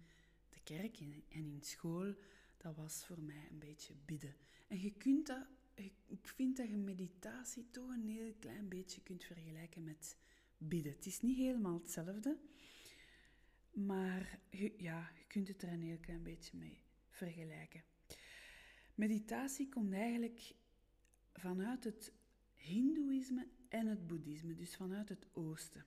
de 0.50 0.60
kerk 0.64 1.00
en 1.00 1.24
in 1.28 1.58
school. 1.62 2.16
Dat 2.58 2.76
was 2.76 3.06
voor 3.06 3.20
mij 3.20 3.48
een 3.50 3.60
beetje 3.60 3.94
bidden. 4.06 4.36
En 4.68 4.82
je 4.82 4.92
kunt 4.94 5.28
dat 5.28 5.48
ik 6.08 6.28
vind 6.28 6.58
dat 6.58 6.70
je 6.70 6.78
meditatie 6.78 7.70
toch 7.72 7.90
een 7.90 8.08
heel 8.08 8.34
klein 8.40 8.70
beetje 8.70 9.02
kunt 9.02 9.24
vergelijken 9.24 9.84
met 9.84 10.18
bidden. 10.58 10.92
Het 10.92 11.06
is 11.06 11.22
niet 11.22 11.38
helemaal 11.38 11.80
hetzelfde, 11.80 12.38
maar 13.86 14.40
ja, 14.78 15.12
je 15.18 15.26
kunt 15.28 15.48
het 15.48 15.62
er 15.62 15.72
een 15.72 15.82
heel 15.82 15.98
klein 15.98 16.24
beetje 16.24 16.58
mee 16.58 16.84
vergelijken. 17.10 17.84
Meditatie 18.96 19.70
komt 19.70 19.94
eigenlijk 19.94 20.56
vanuit 21.34 21.84
het 21.84 22.12
Hindoeïsme 22.54 23.48
en 23.70 23.88
het 23.88 24.08
Boeddhisme, 24.08 24.56
dus 24.56 24.76
vanuit 24.76 25.10
het 25.10 25.28
Oosten. 25.34 25.86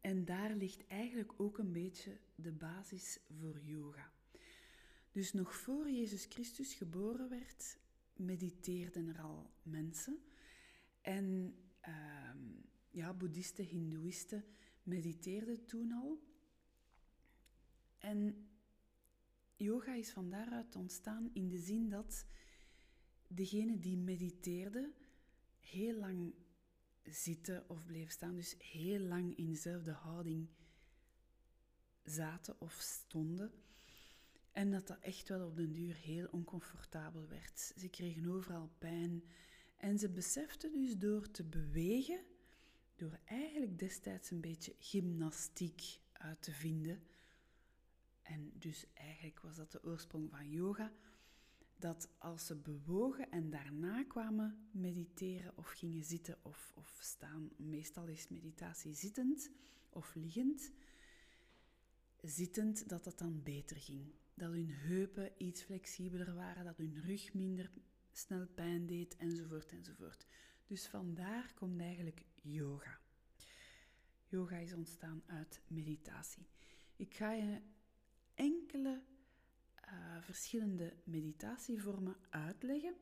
En 0.00 0.24
daar 0.24 0.54
ligt 0.54 0.86
eigenlijk 0.86 1.32
ook 1.36 1.58
een 1.58 1.72
beetje 1.72 2.18
de 2.34 2.52
basis 2.52 3.18
voor 3.38 3.60
yoga. 3.64 4.12
Dus 5.12 5.32
nog 5.32 5.54
voor 5.54 5.90
Jezus 5.90 6.24
Christus 6.24 6.74
geboren 6.74 7.28
werd, 7.28 7.78
mediteerden 8.16 9.08
er 9.08 9.20
al 9.20 9.50
mensen. 9.62 10.18
En 11.00 11.56
uh, 11.88 12.30
ja, 12.90 13.14
boeddhisten, 13.14 13.64
hindoeïsten 13.64 14.44
mediteerden 14.88 15.64
toen 15.64 15.92
al. 15.92 16.22
En 17.98 18.48
yoga 19.56 19.94
is 19.94 20.10
van 20.10 20.30
daaruit 20.30 20.76
ontstaan 20.76 21.30
in 21.32 21.48
de 21.48 21.58
zin 21.58 21.88
dat 21.88 22.26
degene 23.26 23.78
die 23.78 23.96
mediteerde 23.96 24.92
heel 25.60 25.94
lang 25.94 26.34
zitten 27.02 27.68
of 27.68 27.86
bleef 27.86 28.10
staan, 28.10 28.36
dus 28.36 28.54
heel 28.58 29.00
lang 29.00 29.36
in 29.36 29.46
dezelfde 29.46 29.92
houding 29.92 30.48
zaten 32.04 32.60
of 32.60 32.72
stonden. 32.72 33.52
En 34.52 34.70
dat 34.70 34.86
dat 34.86 34.98
echt 35.00 35.28
wel 35.28 35.46
op 35.46 35.56
den 35.56 35.72
duur 35.72 35.94
heel 35.94 36.28
oncomfortabel 36.30 37.28
werd. 37.28 37.72
Ze 37.76 37.88
kregen 37.88 38.30
overal 38.30 38.70
pijn. 38.78 39.22
En 39.76 39.98
ze 39.98 40.08
beseften 40.08 40.72
dus 40.72 40.96
door 40.96 41.30
te 41.30 41.44
bewegen, 41.44 42.20
door 42.98 43.18
eigenlijk 43.24 43.78
destijds 43.78 44.30
een 44.30 44.40
beetje 44.40 44.74
gymnastiek 44.78 46.00
uit 46.12 46.42
te 46.42 46.52
vinden. 46.52 47.02
En 48.22 48.52
dus 48.58 48.86
eigenlijk 48.94 49.40
was 49.40 49.56
dat 49.56 49.72
de 49.72 49.84
oorsprong 49.84 50.30
van 50.30 50.50
yoga. 50.50 50.92
Dat 51.76 52.08
als 52.18 52.46
ze 52.46 52.56
bewogen 52.56 53.30
en 53.30 53.50
daarna 53.50 54.04
kwamen 54.04 54.68
mediteren 54.70 55.56
of 55.56 55.70
gingen 55.70 56.04
zitten 56.04 56.38
of, 56.42 56.72
of 56.74 56.98
staan, 57.00 57.50
meestal 57.56 58.06
is 58.06 58.28
meditatie 58.28 58.94
zittend 58.94 59.50
of 59.90 60.14
liggend, 60.14 60.72
zittend 62.20 62.88
dat 62.88 63.04
dat 63.04 63.18
dan 63.18 63.42
beter 63.42 63.76
ging 63.76 64.12
dat 64.38 64.52
hun 64.52 64.70
heupen 64.70 65.32
iets 65.36 65.62
flexibeler 65.62 66.34
waren, 66.34 66.64
dat 66.64 66.76
hun 66.76 67.00
rug 67.06 67.34
minder 67.34 67.70
snel 68.12 68.46
pijn 68.46 68.86
deed, 68.86 69.16
enzovoort, 69.16 69.72
enzovoort. 69.72 70.26
Dus 70.68 70.86
vandaar 70.86 71.52
komt 71.54 71.80
eigenlijk 71.80 72.22
yoga. 72.42 72.98
Yoga 74.26 74.56
is 74.56 74.72
ontstaan 74.72 75.22
uit 75.26 75.60
meditatie. 75.66 76.46
Ik 76.96 77.14
ga 77.14 77.32
je 77.32 77.60
enkele 78.34 79.02
uh, 79.84 80.20
verschillende 80.20 80.96
meditatievormen 81.04 82.16
uitleggen, 82.28 82.94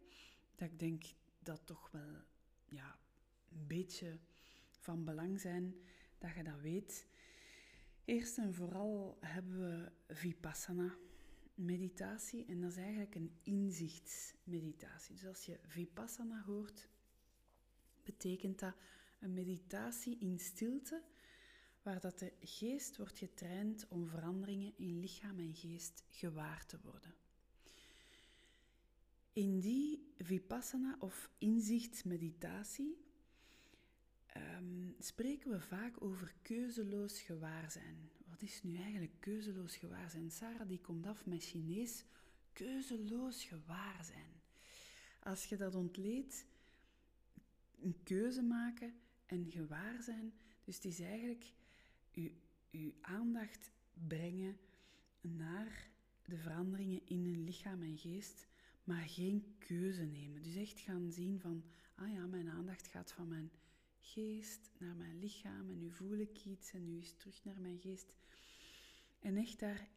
dat 0.54 0.68
ik 0.70 0.78
denk 0.78 1.04
dat 1.38 1.66
toch 1.66 1.90
wel 1.90 2.22
ja, 2.68 2.98
een 3.48 3.66
beetje 3.66 4.18
van 4.70 5.04
belang 5.04 5.40
zijn 5.40 5.74
dat 6.18 6.34
je 6.34 6.42
dat 6.42 6.60
weet. 6.60 7.06
Eerst 8.04 8.38
en 8.38 8.54
vooral 8.54 9.18
hebben 9.20 9.58
we 9.58 9.92
Vipassana 10.14 10.96
meditatie 11.54 12.44
en 12.44 12.60
dat 12.60 12.70
is 12.70 12.76
eigenlijk 12.76 13.14
een 13.14 13.36
inzichtsmeditatie. 13.42 15.14
Dus 15.14 15.26
als 15.26 15.46
je 15.46 15.58
Vipassana 15.62 16.42
hoort, 16.42 16.88
betekent 18.06 18.58
dat 18.58 18.74
een 19.18 19.32
meditatie 19.32 20.18
in 20.18 20.38
stilte, 20.38 21.02
waar 21.82 22.00
dat 22.00 22.18
de 22.18 22.32
geest 22.40 22.96
wordt 22.96 23.18
getraind 23.18 23.88
om 23.88 24.06
veranderingen 24.06 24.72
in 24.76 25.00
lichaam 25.00 25.38
en 25.38 25.54
geest 25.54 26.04
gewaar 26.08 26.66
te 26.66 26.78
worden. 26.82 27.14
In 29.32 29.60
die 29.60 30.12
vipassana 30.18 30.96
of 30.98 31.30
inzichtsmeditatie 31.38 33.04
um, 34.36 34.94
spreken 34.98 35.50
we 35.50 35.60
vaak 35.60 36.02
over 36.02 36.34
keuzeloos 36.42 37.20
gewaarzijn. 37.20 38.10
Wat 38.28 38.42
is 38.42 38.62
nu 38.62 38.76
eigenlijk 38.76 39.20
keuzeloos 39.20 39.76
gewaarzijn? 39.76 40.30
Sarah 40.30 40.68
die 40.68 40.80
komt 40.80 41.06
af 41.06 41.26
met 41.26 41.42
Chinees 41.42 42.04
keuzeloos 42.52 43.44
gewaarzijn. 43.44 44.40
Als 45.22 45.44
je 45.44 45.56
dat 45.56 45.74
ontleedt, 45.74 46.46
een 47.82 48.02
keuze 48.02 48.42
maken 48.42 48.94
en 49.26 49.50
gewaar 49.50 50.02
zijn. 50.02 50.32
Dus 50.64 50.74
het 50.74 50.84
is 50.84 51.00
eigenlijk 51.00 51.52
je, 52.10 52.92
aandacht 53.00 53.70
brengen 54.06 54.56
naar 55.20 55.90
de 56.24 56.36
veranderingen 56.36 57.00
in 57.04 57.24
een 57.24 57.44
lichaam 57.44 57.82
en 57.82 57.98
geest, 57.98 58.46
maar 58.84 59.08
geen 59.08 59.54
keuze 59.58 60.04
nemen. 60.04 60.42
Dus 60.42 60.56
echt 60.56 60.80
gaan 60.80 61.12
zien 61.12 61.40
van, 61.40 61.64
ah 61.94 62.12
ja, 62.12 62.26
mijn 62.26 62.48
aandacht 62.48 62.86
gaat 62.86 63.12
van 63.12 63.28
mijn 63.28 63.50
geest 64.00 64.70
naar 64.78 64.96
mijn 64.96 65.18
lichaam 65.18 65.70
en 65.70 65.78
nu 65.78 65.90
voel 65.90 66.16
ik 66.16 66.44
iets 66.44 66.72
en 66.72 66.84
nu 66.84 66.98
is 66.98 67.12
terug 67.12 67.44
naar 67.44 67.60
mijn 67.60 67.80
geest. 67.80 68.12
En 69.18 69.36
echt 69.36 69.58
daar 69.58 69.88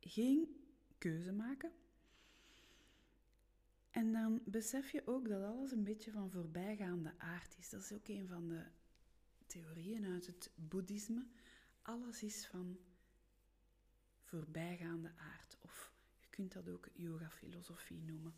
geen 0.00 0.56
keuze 0.98 1.32
maken, 1.32 1.72
en 3.98 4.12
dan 4.12 4.40
besef 4.44 4.90
je 4.90 5.06
ook 5.06 5.28
dat 5.28 5.42
alles 5.42 5.70
een 5.72 5.84
beetje 5.84 6.10
van 6.10 6.30
voorbijgaande 6.30 7.14
aard 7.18 7.58
is. 7.58 7.70
Dat 7.70 7.80
is 7.80 7.92
ook 7.92 8.08
een 8.08 8.26
van 8.26 8.48
de 8.48 8.64
theorieën 9.46 10.04
uit 10.04 10.26
het 10.26 10.50
boeddhisme. 10.54 11.26
Alles 11.82 12.22
is 12.22 12.46
van 12.46 12.78
voorbijgaande 14.22 15.12
aard. 15.16 15.58
Of 15.60 15.92
je 16.16 16.26
kunt 16.30 16.52
dat 16.52 16.68
ook 16.68 16.88
yoga-filosofie 16.94 18.02
noemen. 18.02 18.34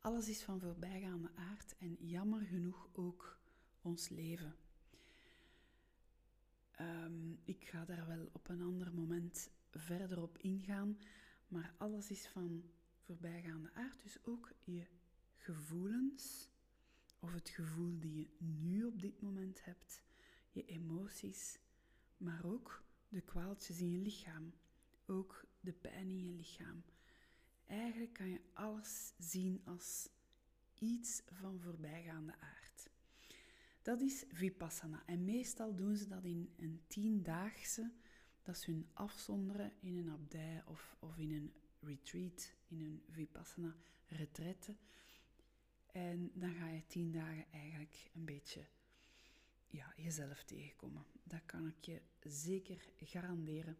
Alles 0.00 0.28
is 0.28 0.42
van 0.42 0.60
voorbijgaande 0.60 1.30
aard 1.34 1.76
en 1.78 1.96
jammer 2.00 2.40
genoeg 2.40 2.88
ook 2.92 3.38
ons 3.82 4.08
leven. 4.08 4.56
Ehm, 6.70 7.32
ik 7.44 7.64
ga 7.64 7.84
daar 7.84 8.06
wel 8.06 8.28
op 8.32 8.48
een 8.48 8.62
ander 8.62 8.94
moment 8.94 9.50
verder 9.70 10.22
op 10.22 10.38
ingaan, 10.38 10.98
maar 11.48 11.74
alles 11.78 12.10
is 12.10 12.28
van 12.28 12.64
voorbijgaande 13.10 13.72
aard. 13.74 14.02
Dus 14.02 14.24
ook 14.24 14.52
je 14.64 14.86
gevoelens, 15.36 16.48
of 17.18 17.32
het 17.32 17.48
gevoel 17.48 17.98
die 17.98 18.18
je 18.18 18.28
nu 18.40 18.84
op 18.84 19.00
dit 19.00 19.20
moment 19.20 19.64
hebt, 19.64 20.02
je 20.50 20.64
emoties, 20.64 21.58
maar 22.16 22.44
ook 22.44 22.84
de 23.08 23.20
kwaaltjes 23.20 23.80
in 23.80 23.90
je 23.90 23.98
lichaam, 23.98 24.52
ook 25.06 25.44
de 25.60 25.72
pijn 25.72 26.08
in 26.08 26.26
je 26.26 26.34
lichaam. 26.34 26.82
Eigenlijk 27.66 28.12
kan 28.12 28.28
je 28.28 28.40
alles 28.52 29.12
zien 29.18 29.60
als 29.64 30.08
iets 30.74 31.22
van 31.26 31.60
voorbijgaande 31.60 32.38
aard. 32.38 32.90
Dat 33.82 34.00
is 34.00 34.24
vipassana. 34.28 35.02
En 35.06 35.24
meestal 35.24 35.74
doen 35.74 35.96
ze 35.96 36.08
dat 36.08 36.24
in 36.24 36.52
een 36.56 36.82
tiendaagse, 36.86 37.92
dat 38.42 38.58
ze 38.58 38.70
hun 38.70 38.88
afzonderen 38.92 39.72
in 39.80 39.96
een 39.96 40.10
abdij 40.10 40.62
of, 40.66 40.96
of 40.98 41.18
in 41.18 41.32
een 41.32 41.52
retreat, 41.80 42.52
in 42.68 42.80
een 42.80 43.02
vipassana 43.10 43.76
retraite. 44.08 44.74
En 45.92 46.30
dan 46.34 46.54
ga 46.54 46.68
je 46.68 46.86
tien 46.86 47.12
dagen 47.12 47.44
eigenlijk 47.52 48.10
een 48.14 48.24
beetje 48.24 48.66
ja, 49.66 49.94
jezelf 49.96 50.44
tegenkomen. 50.44 51.04
Dat 51.22 51.40
kan 51.46 51.66
ik 51.66 51.84
je 51.84 52.00
zeker 52.22 52.92
garanderen. 53.00 53.76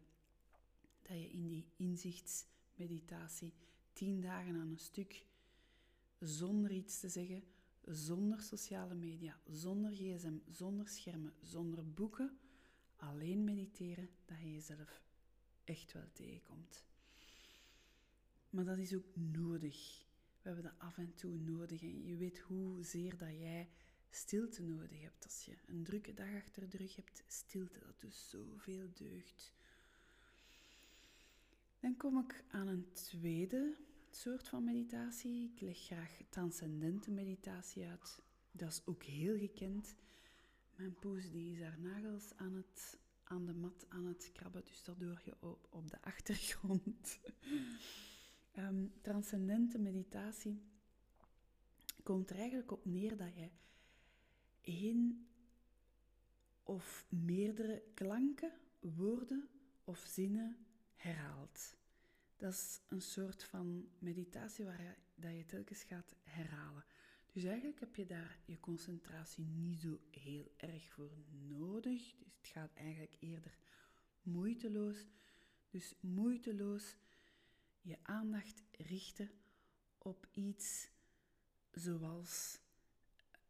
Dat 1.01 1.17
je 1.17 1.31
in 1.31 1.47
die 1.47 1.65
inzichtsmeditatie 1.75 3.53
tien 3.93 4.21
dagen 4.21 4.55
aan 4.55 4.69
een 4.69 4.79
stuk, 4.79 5.25
zonder 6.19 6.71
iets 6.71 6.99
te 6.99 7.09
zeggen, 7.09 7.43
zonder 7.85 8.41
sociale 8.41 8.93
media, 8.93 9.39
zonder 9.47 9.91
gsm, 9.91 10.37
zonder 10.51 10.87
schermen, 10.87 11.33
zonder 11.41 11.93
boeken, 11.93 12.37
alleen 12.95 13.43
mediteren, 13.43 14.09
dat 14.25 14.37
je 14.39 14.51
jezelf 14.51 15.01
echt 15.63 15.93
wel 15.93 16.11
tegenkomt. 16.13 16.83
Maar 18.51 18.65
dat 18.65 18.77
is 18.77 18.95
ook 18.95 19.15
nodig. 19.15 20.05
We 20.41 20.49
hebben 20.49 20.63
dat 20.63 20.79
af 20.79 20.97
en 20.97 21.15
toe 21.15 21.37
nodig. 21.37 21.81
En 21.81 22.05
je 22.05 22.15
weet 22.15 22.39
hoezeer 22.39 23.17
dat 23.17 23.29
jij 23.39 23.69
stilte 24.09 24.61
nodig 24.61 25.01
hebt. 25.01 25.23
Als 25.23 25.45
je 25.45 25.57
een 25.65 25.83
drukke 25.83 26.13
dag 26.13 26.35
achter 26.35 26.69
de 26.69 26.77
rug 26.77 26.95
hebt, 26.95 27.23
stilte, 27.27 27.79
dat 27.79 27.99
doet 27.99 28.15
zoveel 28.15 28.87
deugd. 28.93 29.53
Dan 31.79 31.97
kom 31.97 32.19
ik 32.19 32.43
aan 32.49 32.67
een 32.67 32.91
tweede 32.93 33.75
soort 34.09 34.47
van 34.47 34.63
meditatie. 34.63 35.51
Ik 35.53 35.61
leg 35.61 35.77
graag 35.77 36.21
transcendente 36.29 37.11
meditatie 37.11 37.85
uit. 37.85 38.21
Dat 38.51 38.71
is 38.71 38.81
ook 38.85 39.03
heel 39.03 39.37
gekend. 39.37 39.95
Mijn 40.75 40.95
poes 40.99 41.31
die 41.31 41.51
is 41.51 41.61
haar 41.61 41.79
nagels 41.79 42.33
aan, 42.35 42.53
het, 42.53 42.97
aan 43.23 43.45
de 43.45 43.53
mat 43.53 43.85
aan 43.89 44.05
het 44.05 44.29
krabben, 44.33 44.65
dus 44.65 44.83
dat 44.83 44.99
doe 44.99 45.17
je 45.23 45.35
op, 45.39 45.67
op 45.69 45.89
de 45.89 46.01
achtergrond. 46.01 47.19
Um, 48.57 48.93
transcendente 49.01 49.79
meditatie 49.79 50.61
komt 52.03 52.29
er 52.29 52.35
eigenlijk 52.35 52.71
op 52.71 52.85
neer 52.85 53.17
dat 53.17 53.35
je 53.35 53.49
één 54.61 55.27
of 56.63 57.05
meerdere 57.09 57.83
klanken, 57.93 58.51
woorden 58.79 59.49
of 59.83 59.99
zinnen 59.99 60.57
herhaalt. 60.95 61.77
Dat 62.37 62.53
is 62.53 62.81
een 62.87 63.01
soort 63.01 63.43
van 63.43 63.89
meditatie 63.99 64.65
waar 64.65 64.81
je, 64.81 64.93
dat 65.15 65.31
je 65.31 65.45
telkens 65.45 65.83
gaat 65.83 66.15
herhalen. 66.23 66.83
Dus 67.31 67.43
eigenlijk 67.43 67.79
heb 67.79 67.95
je 67.95 68.05
daar 68.05 68.39
je 68.45 68.59
concentratie 68.59 69.43
niet 69.43 69.79
zo 69.79 69.99
heel 70.11 70.51
erg 70.57 70.91
voor 70.91 71.11
nodig. 71.47 72.15
Dus 72.19 72.33
het 72.39 72.47
gaat 72.47 72.73
eigenlijk 72.73 73.15
eerder 73.19 73.57
moeiteloos. 74.21 75.05
Dus 75.69 75.95
moeiteloos 75.99 76.95
je 77.81 77.97
aandacht 78.01 78.63
richten 78.71 79.31
op 79.97 80.27
iets 80.31 80.89
zoals 81.71 82.59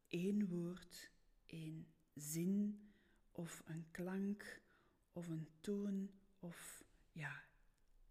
één 0.08 0.48
woord, 0.48 1.12
één 1.46 1.88
zin 2.14 2.90
of 3.32 3.62
een 3.66 3.86
klank 3.92 4.62
of 5.14 5.28
een 5.28 5.48
toon 5.60 6.12
of 6.40 6.84
ja, 7.12 7.44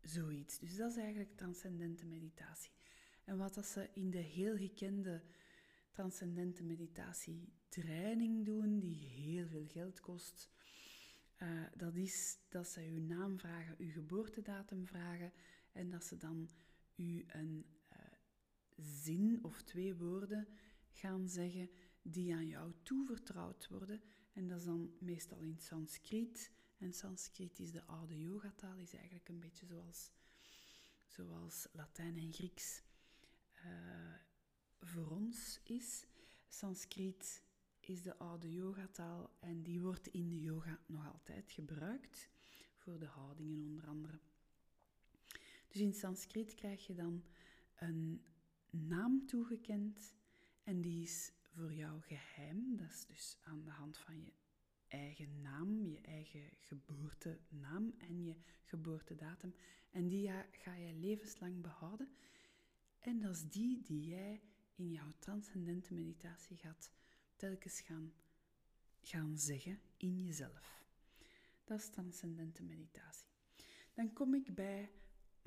zoiets. 0.01 0.59
Dus 0.59 0.77
dat 0.77 0.91
is 0.91 0.97
eigenlijk 0.97 1.37
transcendente 1.37 2.07
meditatie. 2.07 2.73
En 3.25 3.37
wat 3.37 3.55
dat 3.55 3.67
ze 3.67 3.89
in 3.93 4.11
de 4.11 4.19
heel 4.19 4.57
gekende 4.57 5.23
transcendente 5.91 6.63
meditatie 6.63 7.53
training 7.69 8.45
doen, 8.45 8.79
die 8.79 9.07
heel 9.07 9.47
veel 9.47 9.67
geld 9.67 10.01
kost, 10.01 10.51
uh, 11.39 11.63
dat 11.77 11.97
is 11.97 12.39
dat 12.49 12.69
ze 12.69 12.81
uw 12.81 13.01
naam 13.01 13.39
vragen, 13.39 13.75
uw 13.79 13.91
geboortedatum 13.91 14.87
vragen 14.87 15.33
en 15.73 15.91
dat 15.91 16.05
ze 16.05 16.17
dan 16.17 16.51
u 16.97 17.25
een 17.27 17.67
uh, 17.93 17.99
zin 18.77 19.45
of 19.45 19.63
twee 19.63 19.95
woorden 19.97 20.49
gaan 20.91 21.29
zeggen 21.29 21.71
die 22.03 22.35
aan 22.35 22.47
jou 22.47 22.73
toevertrouwd 22.83 23.69
worden. 23.69 24.03
En 24.33 24.49
dat 24.49 24.59
is 24.59 24.65
dan 24.65 24.93
meestal 24.99 25.41
in 25.41 25.59
Sanskriet. 25.59 26.51
En 26.79 26.93
Sanskriet 26.93 27.59
is 27.59 27.73
de 27.73 27.85
oude 27.85 28.21
yogataal, 28.21 28.79
is 28.79 28.95
eigenlijk 28.95 29.29
een 29.29 29.41
beetje 29.41 29.67
zoals, 29.67 30.13
zoals 31.07 31.69
Latijn 31.73 32.19
en 32.19 32.33
Grieks 32.33 32.83
uh, 33.67 34.15
voor 34.81 35.11
ons 35.11 35.61
is. 35.65 36.07
Sanskriet 36.49 37.43
is 37.81 38.03
de 38.03 38.19
oude 38.19 38.53
yogataal 38.53 39.37
en 39.41 39.63
die 39.63 39.81
wordt 39.81 40.07
in 40.07 40.29
de 40.29 40.41
yoga 40.41 40.81
nog 40.87 41.13
altijd 41.13 41.53
gebruikt, 41.53 42.31
voor 42.77 42.99
de 42.99 43.07
houdingen 43.07 43.63
onder 43.63 43.87
andere. 43.87 44.21
Dus 45.71 45.81
in 45.81 45.95
Sanskriet 45.95 46.55
krijg 46.55 46.87
je 46.87 46.95
dan 46.95 47.25
een 47.77 48.25
naam 48.71 49.27
toegekend 49.27 50.15
en 50.63 50.81
die 50.81 51.03
is 51.03 51.33
voor 51.43 51.73
jou 51.73 52.01
geheim. 52.01 52.77
Dat 52.77 52.91
is 52.91 53.07
dus 53.07 53.39
aan 53.43 53.65
de 53.65 53.71
hand 53.71 53.97
van 53.97 54.23
je 54.25 54.33
eigen 54.89 55.41
naam, 55.41 55.87
je 55.87 56.01
eigen 56.01 56.51
geboortenaam 56.59 57.95
en 57.99 58.25
je 58.25 58.37
geboortedatum. 58.65 59.55
En 59.91 60.09
die 60.09 60.31
ga 60.51 60.75
je 60.75 60.95
levenslang 60.95 61.61
behouden. 61.61 62.09
En 62.99 63.21
dat 63.21 63.35
is 63.35 63.49
die 63.49 63.83
die 63.83 64.07
jij 64.09 64.41
in 64.75 64.91
jouw 64.91 65.11
transcendente 65.19 65.95
meditatie 65.95 66.57
gaat 66.57 66.91
telkens 67.37 67.81
gaan 67.81 68.13
gaan 69.03 69.39
zeggen 69.39 69.81
in 69.97 70.25
jezelf. 70.25 70.85
Dat 71.65 71.79
is 71.79 71.89
transcendente 71.89 72.63
meditatie. 72.63 73.29
Dan 73.95 74.13
kom 74.13 74.35
ik 74.35 74.55
bij 74.55 74.91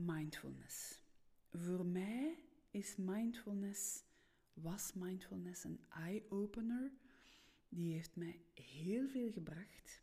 mindfulness. 0.06 1.00
Voor 1.52 1.86
mij 1.86 2.44
is 2.72 2.96
mindfulness, 2.96 4.04
was 4.54 4.94
mindfulness 4.94 5.64
een 5.64 5.80
eye-opener. 5.90 6.92
Die 7.70 7.94
heeft 7.94 8.16
mij 8.16 8.40
heel 8.54 9.08
veel 9.08 9.32
gebracht. 9.32 10.02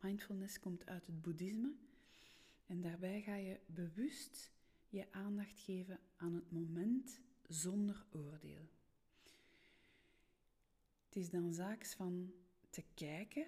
Mindfulness 0.00 0.60
komt 0.60 0.86
uit 0.86 1.06
het 1.06 1.22
boeddhisme 1.22 1.74
en 2.66 2.80
daarbij 2.80 3.22
ga 3.22 3.34
je 3.34 3.60
bewust 3.66 4.52
je 4.88 5.12
aandacht 5.12 5.58
geven 5.58 6.00
aan 6.16 6.34
het 6.34 6.50
moment 6.50 7.20
zonder 7.48 8.06
oordeel. 8.10 8.68
Het 11.06 11.16
is 11.16 11.30
dan 11.30 11.54
zaaks 11.54 11.94
van 11.94 12.32
te 12.70 12.84
kijken 12.94 13.46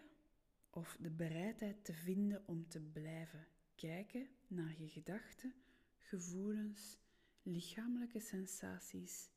of 0.70 0.96
de 1.00 1.10
bereidheid 1.10 1.84
te 1.84 1.92
vinden 1.92 2.42
om 2.46 2.68
te 2.68 2.80
blijven 2.80 3.46
kijken 3.78 4.28
naar 4.46 4.80
je 4.80 4.88
gedachten, 4.88 5.54
gevoelens, 5.98 6.98
lichamelijke 7.42 8.20
sensaties, 8.20 9.30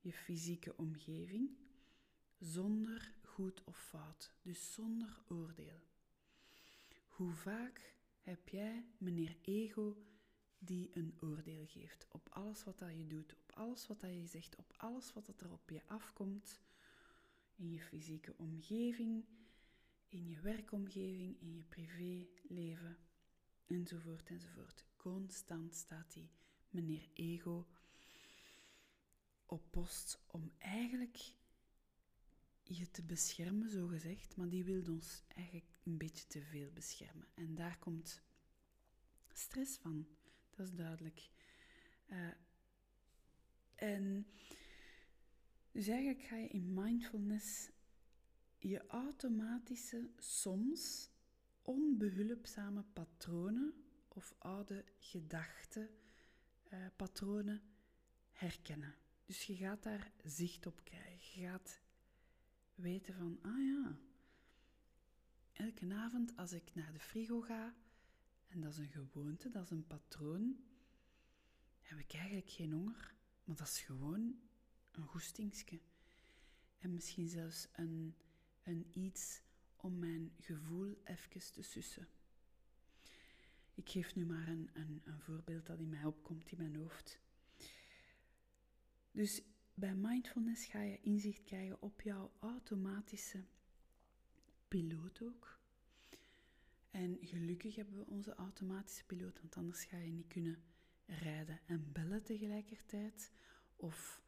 je 0.00 0.12
fysieke 0.12 0.76
omgeving, 0.76 1.50
zonder 2.38 3.14
goed 3.22 3.64
of 3.64 3.78
fout, 3.78 4.32
dus 4.42 4.72
zonder 4.72 5.22
oordeel. 5.28 5.80
Hoe 7.06 7.32
vaak 7.32 7.94
heb 8.20 8.48
jij, 8.48 8.84
meneer 8.98 9.36
Ego, 9.42 9.96
die 10.58 10.90
een 10.94 11.16
oordeel 11.20 11.66
geeft 11.66 12.06
op 12.10 12.28
alles 12.28 12.64
wat 12.64 12.78
dat 12.78 12.96
je 12.96 13.06
doet, 13.06 13.34
op 13.34 13.52
alles 13.56 13.86
wat 13.86 14.00
dat 14.00 14.14
je 14.14 14.26
zegt, 14.26 14.56
op 14.56 14.74
alles 14.76 15.12
wat 15.12 15.26
dat 15.26 15.40
er 15.40 15.52
op 15.52 15.70
je 15.70 15.82
afkomt, 15.86 16.60
in 17.56 17.70
je 17.70 17.80
fysieke 17.80 18.34
omgeving, 18.36 19.24
in 20.08 20.28
je 20.28 20.40
werkomgeving, 20.40 21.40
in 21.40 21.54
je 21.54 21.64
privéleven, 21.64 22.98
enzovoort, 23.68 24.28
enzovoort. 24.28 24.84
Constant 24.96 25.74
staat 25.74 26.12
die 26.12 26.30
meneer 26.70 27.08
Ego 27.14 27.68
op 29.46 29.70
post 29.70 30.20
om 30.26 30.52
eigenlijk 30.58 31.36
je 32.62 32.90
te 32.90 33.02
beschermen, 33.02 33.70
zo 33.70 33.86
gezegd, 33.86 34.36
maar 34.36 34.48
die 34.48 34.64
wil 34.64 34.92
ons 34.92 35.22
eigenlijk 35.28 35.78
een 35.82 35.96
beetje 35.96 36.26
te 36.26 36.42
veel 36.42 36.70
beschermen. 36.72 37.28
En 37.34 37.54
daar 37.54 37.78
komt 37.78 38.22
stress 39.32 39.76
van, 39.76 40.06
dat 40.50 40.66
is 40.66 40.74
duidelijk. 40.74 41.30
Uh, 42.10 42.30
en 43.74 44.26
dus 45.72 45.86
eigenlijk 45.86 46.22
ga 46.22 46.36
je 46.36 46.48
in 46.48 46.74
mindfulness 46.74 47.70
je 48.58 48.86
automatische, 48.86 50.10
soms 50.16 51.10
onbehulpzame 51.68 52.82
patronen 52.92 53.72
of 54.08 54.34
oude 54.38 54.84
gedachten, 54.98 55.88
uh, 56.72 56.86
patronen 56.96 57.62
herkennen. 58.32 58.94
Dus 59.24 59.42
je 59.44 59.56
gaat 59.56 59.82
daar 59.82 60.12
zicht 60.24 60.66
op 60.66 60.80
krijgen. 60.84 61.40
Je 61.40 61.46
gaat 61.46 61.80
weten 62.74 63.14
van, 63.14 63.38
ah 63.42 63.64
ja, 63.64 63.98
elke 65.52 65.94
avond 65.94 66.36
als 66.36 66.52
ik 66.52 66.74
naar 66.74 66.92
de 66.92 67.00
frigo 67.00 67.40
ga, 67.40 67.74
en 68.48 68.60
dat 68.60 68.72
is 68.72 68.78
een 68.78 68.88
gewoonte, 68.88 69.48
dat 69.48 69.64
is 69.64 69.70
een 69.70 69.86
patroon, 69.86 70.56
heb 71.80 71.98
ik 71.98 72.12
eigenlijk 72.12 72.50
geen 72.50 72.72
honger, 72.72 73.14
maar 73.44 73.56
dat 73.56 73.68
is 73.68 73.80
gewoon 73.80 74.40
een 74.92 75.06
goestingske. 75.06 75.80
En 76.78 76.94
misschien 76.94 77.28
zelfs 77.28 77.68
een, 77.72 78.16
een 78.62 78.86
iets 78.92 79.40
om 79.80 79.98
mijn 79.98 80.32
gevoel 80.40 80.98
even 81.04 81.52
te 81.52 81.62
sussen. 81.62 82.08
Ik 83.74 83.88
geef 83.88 84.14
nu 84.14 84.26
maar 84.26 84.48
een, 84.48 84.70
een, 84.72 85.00
een 85.04 85.20
voorbeeld 85.20 85.66
dat 85.66 85.78
in 85.78 85.88
mij 85.88 86.04
opkomt 86.04 86.50
in 86.50 86.58
mijn 86.58 86.76
hoofd. 86.76 87.18
Dus 89.10 89.42
bij 89.74 89.94
mindfulness 89.94 90.66
ga 90.66 90.82
je 90.82 91.00
inzicht 91.00 91.44
krijgen 91.44 91.82
op 91.82 92.00
jouw 92.00 92.32
automatische 92.38 93.44
piloot 94.68 95.22
ook. 95.22 95.58
En 96.90 97.18
gelukkig 97.20 97.74
hebben 97.74 97.98
we 97.98 98.06
onze 98.06 98.34
automatische 98.34 99.04
piloot, 99.04 99.40
want 99.40 99.56
anders 99.56 99.84
ga 99.84 99.96
je 99.96 100.10
niet 100.10 100.26
kunnen 100.26 100.62
rijden 101.06 101.60
en 101.66 101.92
bellen 101.92 102.22
tegelijkertijd. 102.22 103.32
Of 103.76 104.22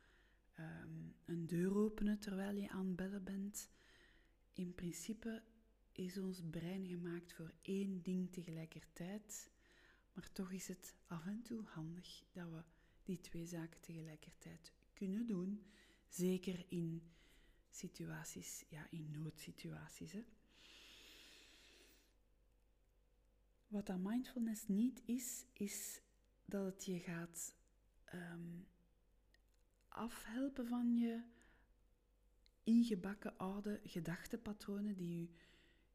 Ehm, 0.60 0.88
een 1.24 1.46
deur 1.46 1.76
openen 1.76 2.18
terwijl 2.18 2.56
je 2.56 2.70
aan 2.70 2.86
het 2.86 2.96
bellen 2.96 3.24
bent. 3.24 3.70
In 4.60 4.74
principe 4.74 5.42
is 5.92 6.18
ons 6.18 6.40
brein 6.50 6.86
gemaakt 6.86 7.32
voor 7.32 7.52
één 7.62 8.02
ding 8.02 8.32
tegelijkertijd, 8.32 9.50
maar 10.12 10.32
toch 10.32 10.52
is 10.52 10.68
het 10.68 10.94
af 11.06 11.26
en 11.26 11.42
toe 11.42 11.64
handig 11.64 12.24
dat 12.32 12.50
we 12.50 12.62
die 13.02 13.20
twee 13.20 13.46
zaken 13.46 13.80
tegelijkertijd 13.80 14.72
kunnen 14.92 15.26
doen. 15.26 15.62
Zeker 16.08 16.64
in 16.68 17.02
situaties, 17.70 18.64
ja, 18.68 18.86
in 18.90 19.10
noodsituaties. 19.10 20.12
Hè. 20.12 20.24
Wat 23.68 23.86
dat 23.86 23.98
mindfulness 23.98 24.68
niet 24.68 25.02
is, 25.04 25.44
is 25.52 26.00
dat 26.44 26.64
het 26.64 26.84
je 26.84 26.98
gaat 26.98 27.54
um, 28.14 28.66
afhelpen 29.88 30.66
van 30.66 30.94
je 30.96 31.22
ingebakken 32.70 33.38
oude 33.38 33.80
gedachtepatronen 33.84 34.96
die 34.96 35.20
je 35.20 35.28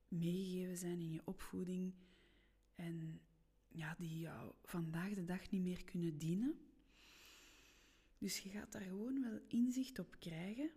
meegegeven 0.07 0.77
zijn 0.77 0.99
in 0.99 1.11
je 1.11 1.21
opvoeding 1.25 1.93
en 2.75 3.21
ja, 3.67 3.95
die 3.97 4.19
jou 4.19 4.53
vandaag 4.63 5.13
de 5.13 5.23
dag 5.23 5.49
niet 5.49 5.61
meer 5.61 5.83
kunnen 5.83 6.17
dienen. 6.17 6.59
Dus 8.17 8.39
je 8.39 8.49
gaat 8.49 8.71
daar 8.71 8.81
gewoon 8.81 9.21
wel 9.21 9.39
inzicht 9.47 9.99
op 9.99 10.15
krijgen, 10.19 10.71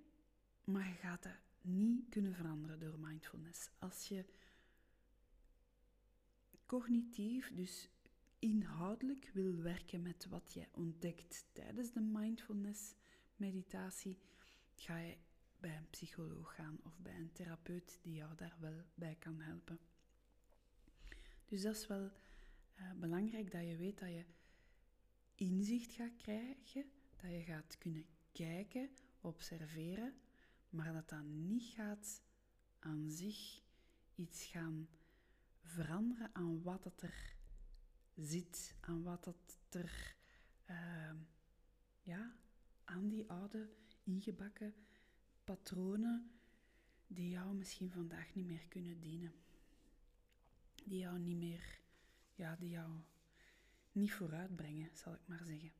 maar 0.65 0.89
je 0.89 0.95
gaat 0.95 1.23
dat 1.23 1.39
niet 1.61 2.09
kunnen 2.09 2.35
veranderen 2.35 2.81
door 2.81 2.99
mindfulness. 2.99 3.71
Als 3.79 4.09
je 4.09 4.25
cognitief, 6.67 7.55
dus 7.55 7.89
inhoudelijk 8.39 9.31
wil 9.33 9.57
werken 9.57 10.03
met 10.03 10.27
wat 10.29 10.53
je 10.53 10.67
ontdekt 10.73 11.47
tijdens 11.53 11.93
de 11.93 12.01
mindfulness 12.01 12.95
meditatie, 13.37 14.19
ga 14.75 14.99
je 14.99 15.17
bij 15.61 15.77
een 15.77 15.91
psycholoog 15.91 16.55
gaan 16.55 16.79
of 16.83 16.99
bij 16.99 17.15
een 17.15 17.33
therapeut 17.33 17.99
die 18.03 18.15
jou 18.15 18.35
daar 18.35 18.57
wel 18.61 18.85
bij 18.95 19.17
kan 19.19 19.41
helpen. 19.41 19.79
Dus 21.47 21.63
dat 21.63 21.77
is 21.77 21.87
wel 21.87 22.11
uh, 22.79 22.93
belangrijk 22.93 23.51
dat 23.51 23.67
je 23.67 23.77
weet 23.77 23.99
dat 23.99 24.09
je 24.09 24.25
inzicht 25.35 25.93
gaat 25.93 26.17
krijgen, 26.17 26.91
dat 27.17 27.31
je 27.31 27.43
gaat 27.43 27.79
kunnen 27.79 28.07
kijken, 28.33 28.91
observeren, 29.21 30.15
maar 30.71 30.93
dat 30.93 31.09
dat 31.09 31.25
niet 31.25 31.63
gaat 31.63 32.23
aan 32.79 33.11
zich 33.11 33.63
iets 34.15 34.45
gaan 34.45 34.89
veranderen 35.63 36.35
aan 36.35 36.63
wat 36.63 36.85
het 36.85 37.03
er 37.03 37.37
zit, 38.15 38.75
aan 38.81 39.03
wat 39.03 39.25
het 39.25 39.59
er 39.71 40.17
uh, 40.71 41.13
ja, 42.03 42.37
aan 42.85 43.09
die 43.09 43.31
oude 43.31 43.71
ingebakken 44.03 44.75
patronen 45.49 46.31
die 47.07 47.31
jou 47.31 47.55
misschien 47.55 47.91
vandaag 47.91 48.35
niet 48.35 48.47
meer 48.47 48.67
kunnen 48.69 49.01
dienen. 49.01 49.33
Die 50.85 50.99
jou 50.99 51.19
niet 51.19 51.37
meer, 51.37 51.81
ja, 52.35 52.57
die 52.57 52.69
jou 52.69 52.91
niet 53.93 54.13
vooruitbrengen, 54.13 54.91
zal 54.97 55.13
ik 55.13 55.27
maar 55.27 55.45
zeggen. 55.45 55.73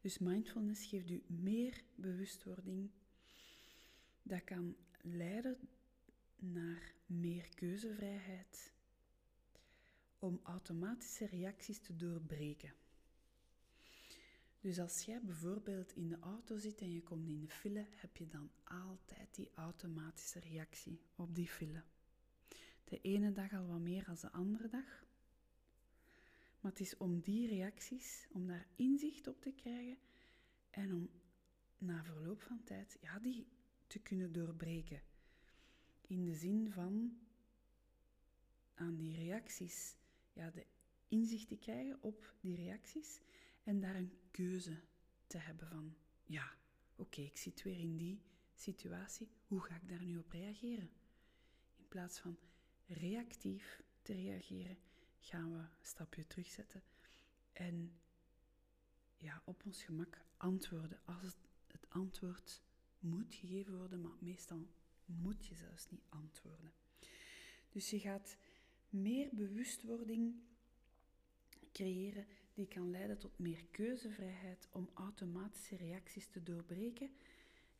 Dus 0.00 0.18
mindfulness 0.18 0.86
geeft 0.86 1.10
u 1.10 1.22
meer 1.26 1.82
bewustwording. 1.94 2.90
Dat 4.22 4.44
kan 4.44 4.76
leiden 5.00 5.68
naar 6.36 6.94
meer 7.06 7.48
keuzevrijheid 7.54 8.72
om 10.18 10.40
automatische 10.42 11.26
reacties 11.26 11.78
te 11.78 11.96
doorbreken. 11.96 12.74
Dus 14.62 14.78
als 14.78 15.04
jij 15.04 15.20
bijvoorbeeld 15.20 15.96
in 15.96 16.08
de 16.08 16.18
auto 16.18 16.58
zit 16.58 16.80
en 16.80 16.92
je 16.92 17.02
komt 17.02 17.28
in 17.28 17.40
de 17.40 17.48
file, 17.48 17.86
heb 17.90 18.16
je 18.16 18.26
dan 18.26 18.50
altijd 18.64 19.34
die 19.34 19.50
automatische 19.54 20.38
reactie 20.38 21.00
op 21.16 21.34
die 21.34 21.48
file. 21.48 21.82
De 22.84 23.00
ene 23.00 23.32
dag 23.32 23.52
al 23.52 23.66
wat 23.66 23.80
meer 23.80 24.04
dan 24.04 24.16
de 24.20 24.32
andere 24.32 24.68
dag. 24.68 25.04
Maar 26.60 26.70
het 26.70 26.80
is 26.80 26.96
om 26.96 27.20
die 27.20 27.48
reacties, 27.48 28.26
om 28.30 28.46
daar 28.46 28.66
inzicht 28.76 29.26
op 29.26 29.40
te 29.40 29.52
krijgen 29.52 29.98
en 30.70 30.94
om 30.94 31.10
na 31.78 32.04
verloop 32.04 32.42
van 32.42 32.62
tijd 32.64 32.98
ja, 33.00 33.18
die 33.18 33.46
te 33.86 33.98
kunnen 33.98 34.32
doorbreken. 34.32 35.02
In 36.06 36.24
de 36.24 36.34
zin 36.34 36.70
van 36.70 37.18
aan 38.74 38.96
die 38.96 39.16
reacties, 39.16 39.96
ja, 40.32 40.50
de 40.50 40.66
inzicht 41.08 41.48
te 41.48 41.56
krijgen 41.56 41.98
op 42.00 42.34
die 42.40 42.56
reacties 42.56 43.20
en 43.62 43.80
daar 43.80 43.96
een 43.96 44.12
keuze 44.30 44.80
te 45.26 45.38
hebben 45.38 45.68
van, 45.68 45.96
ja, 46.24 46.56
oké, 46.96 47.20
ik 47.20 47.36
zit 47.36 47.62
weer 47.62 47.78
in 47.78 47.96
die 47.96 48.22
situatie, 48.54 49.28
hoe 49.46 49.60
ga 49.60 49.74
ik 49.74 49.88
daar 49.88 50.04
nu 50.04 50.18
op 50.18 50.30
reageren? 50.30 50.90
plaats 51.92 52.18
van 52.18 52.38
reactief 52.86 53.82
te 54.02 54.12
reageren, 54.12 54.78
gaan 55.18 55.52
we 55.52 55.58
een 55.58 55.68
stapje 55.80 56.26
terugzetten 56.26 56.82
en 57.52 57.92
ja, 59.16 59.42
op 59.44 59.64
ons 59.64 59.82
gemak 59.82 60.24
antwoorden 60.36 61.00
als 61.04 61.22
het, 61.22 61.36
het 61.66 61.86
antwoord 61.90 62.62
moet 62.98 63.34
gegeven 63.34 63.76
worden, 63.76 64.00
maar 64.00 64.16
meestal 64.18 64.68
moet 65.04 65.46
je 65.46 65.54
zelfs 65.54 65.90
niet 65.90 66.04
antwoorden. 66.08 66.72
Dus 67.68 67.90
je 67.90 68.00
gaat 68.00 68.36
meer 68.88 69.28
bewustwording 69.32 70.34
creëren 71.72 72.26
die 72.54 72.68
kan 72.68 72.90
leiden 72.90 73.18
tot 73.18 73.38
meer 73.38 73.64
keuzevrijheid 73.70 74.68
om 74.70 74.90
automatische 74.94 75.76
reacties 75.76 76.26
te 76.26 76.42
doorbreken 76.42 77.10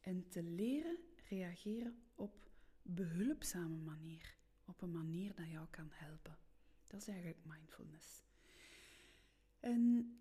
en 0.01 0.29
te 0.29 0.43
leren 0.43 0.99
reageren 1.29 2.03
op 2.15 2.51
behulpzame 2.83 3.77
manier, 3.77 4.37
op 4.65 4.83
een 4.83 4.93
manier 4.93 5.35
dat 5.35 5.51
jou 5.51 5.67
kan 5.71 5.89
helpen. 5.91 6.39
Dat 6.87 7.01
is 7.01 7.09
eigenlijk 7.09 7.39
mindfulness. 7.45 8.23
En 9.61 10.17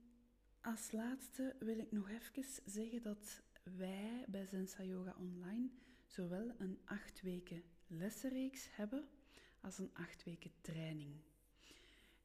als 0.61 0.91
laatste 0.91 1.55
wil 1.59 1.79
ik 1.79 1.91
nog 1.91 2.09
even 2.09 2.45
zeggen 2.65 3.01
dat 3.01 3.41
wij 3.63 4.25
bij 4.27 4.45
Zensa 4.45 4.83
Yoga 4.83 5.15
Online 5.19 5.69
zowel 6.05 6.51
een 6.57 6.79
acht 6.85 7.21
weken 7.21 7.63
lessenreeks 7.87 8.75
hebben 8.75 9.07
als 9.61 9.77
een 9.77 9.89
acht 9.93 10.23
weken 10.23 10.51
training. 10.61 11.13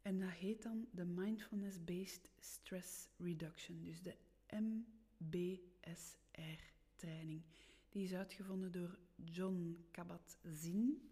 En 0.06 0.18
dat 0.18 0.30
heet 0.30 0.62
dan 0.62 0.88
de 0.90 1.04
Mindfulness 1.04 1.84
Based 1.84 2.30
Stress 2.38 3.08
Reduction, 3.16 3.82
dus 3.82 4.02
de 4.02 4.16
MBSR 5.18 6.62
training. 6.96 7.42
Die 7.88 8.04
is 8.04 8.14
uitgevonden 8.14 8.72
door 8.72 8.98
John 9.24 9.86
Kabat-Zinn. 9.90 11.10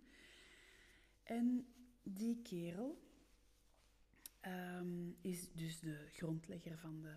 En 1.23 1.67
die 2.03 2.43
kerel 2.43 3.03
um, 4.47 5.17
is 5.21 5.53
dus 5.53 5.81
de 5.81 6.07
grondlegger 6.13 6.79
van 6.79 7.01
de 7.01 7.17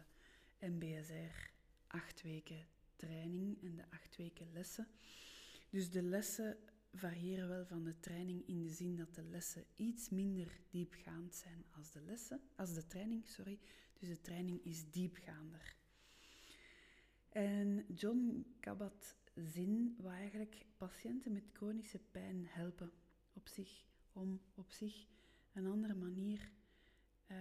MBSR 0.68 1.50
acht 1.88 2.22
weken 2.22 2.68
training 2.96 3.64
en 3.64 3.76
de 3.76 3.84
acht 3.90 4.16
weken 4.16 4.52
lessen. 4.54 4.88
Dus 5.70 5.90
de 5.90 6.02
lessen 6.02 6.58
variëren 6.98 7.48
wel 7.48 7.66
van 7.66 7.84
de 7.84 8.00
training 8.00 8.48
in 8.48 8.62
de 8.62 8.70
zin 8.70 8.96
dat 8.96 9.16
de 9.16 9.24
lessen 9.24 9.66
iets 9.76 10.10
minder 10.10 10.60
diepgaand 10.70 11.36
zijn 11.36 11.66
als 11.72 11.92
de 11.92 12.02
lessen, 12.02 12.42
als 12.56 12.74
de 12.74 12.88
training, 12.88 13.28
sorry. 13.28 13.60
Dus 14.00 14.10
de 14.10 14.22
training 14.22 14.64
is 14.64 14.92
diepgaander. 14.92 15.76
En 17.30 17.86
John 17.96 18.46
Kabat-Zinn 18.60 19.96
wil 19.98 20.12
eigenlijk 20.12 20.66
patiënten 20.78 21.32
met 21.32 21.50
chronische 21.54 22.00
pijn 22.12 22.46
helpen 22.46 22.92
op 23.34 23.48
zich, 23.48 23.86
om 24.14 24.42
op 24.56 24.72
zich 24.72 25.08
een 25.54 25.68
andere 25.68 25.94
manier 25.94 26.52
uh, 27.32 27.38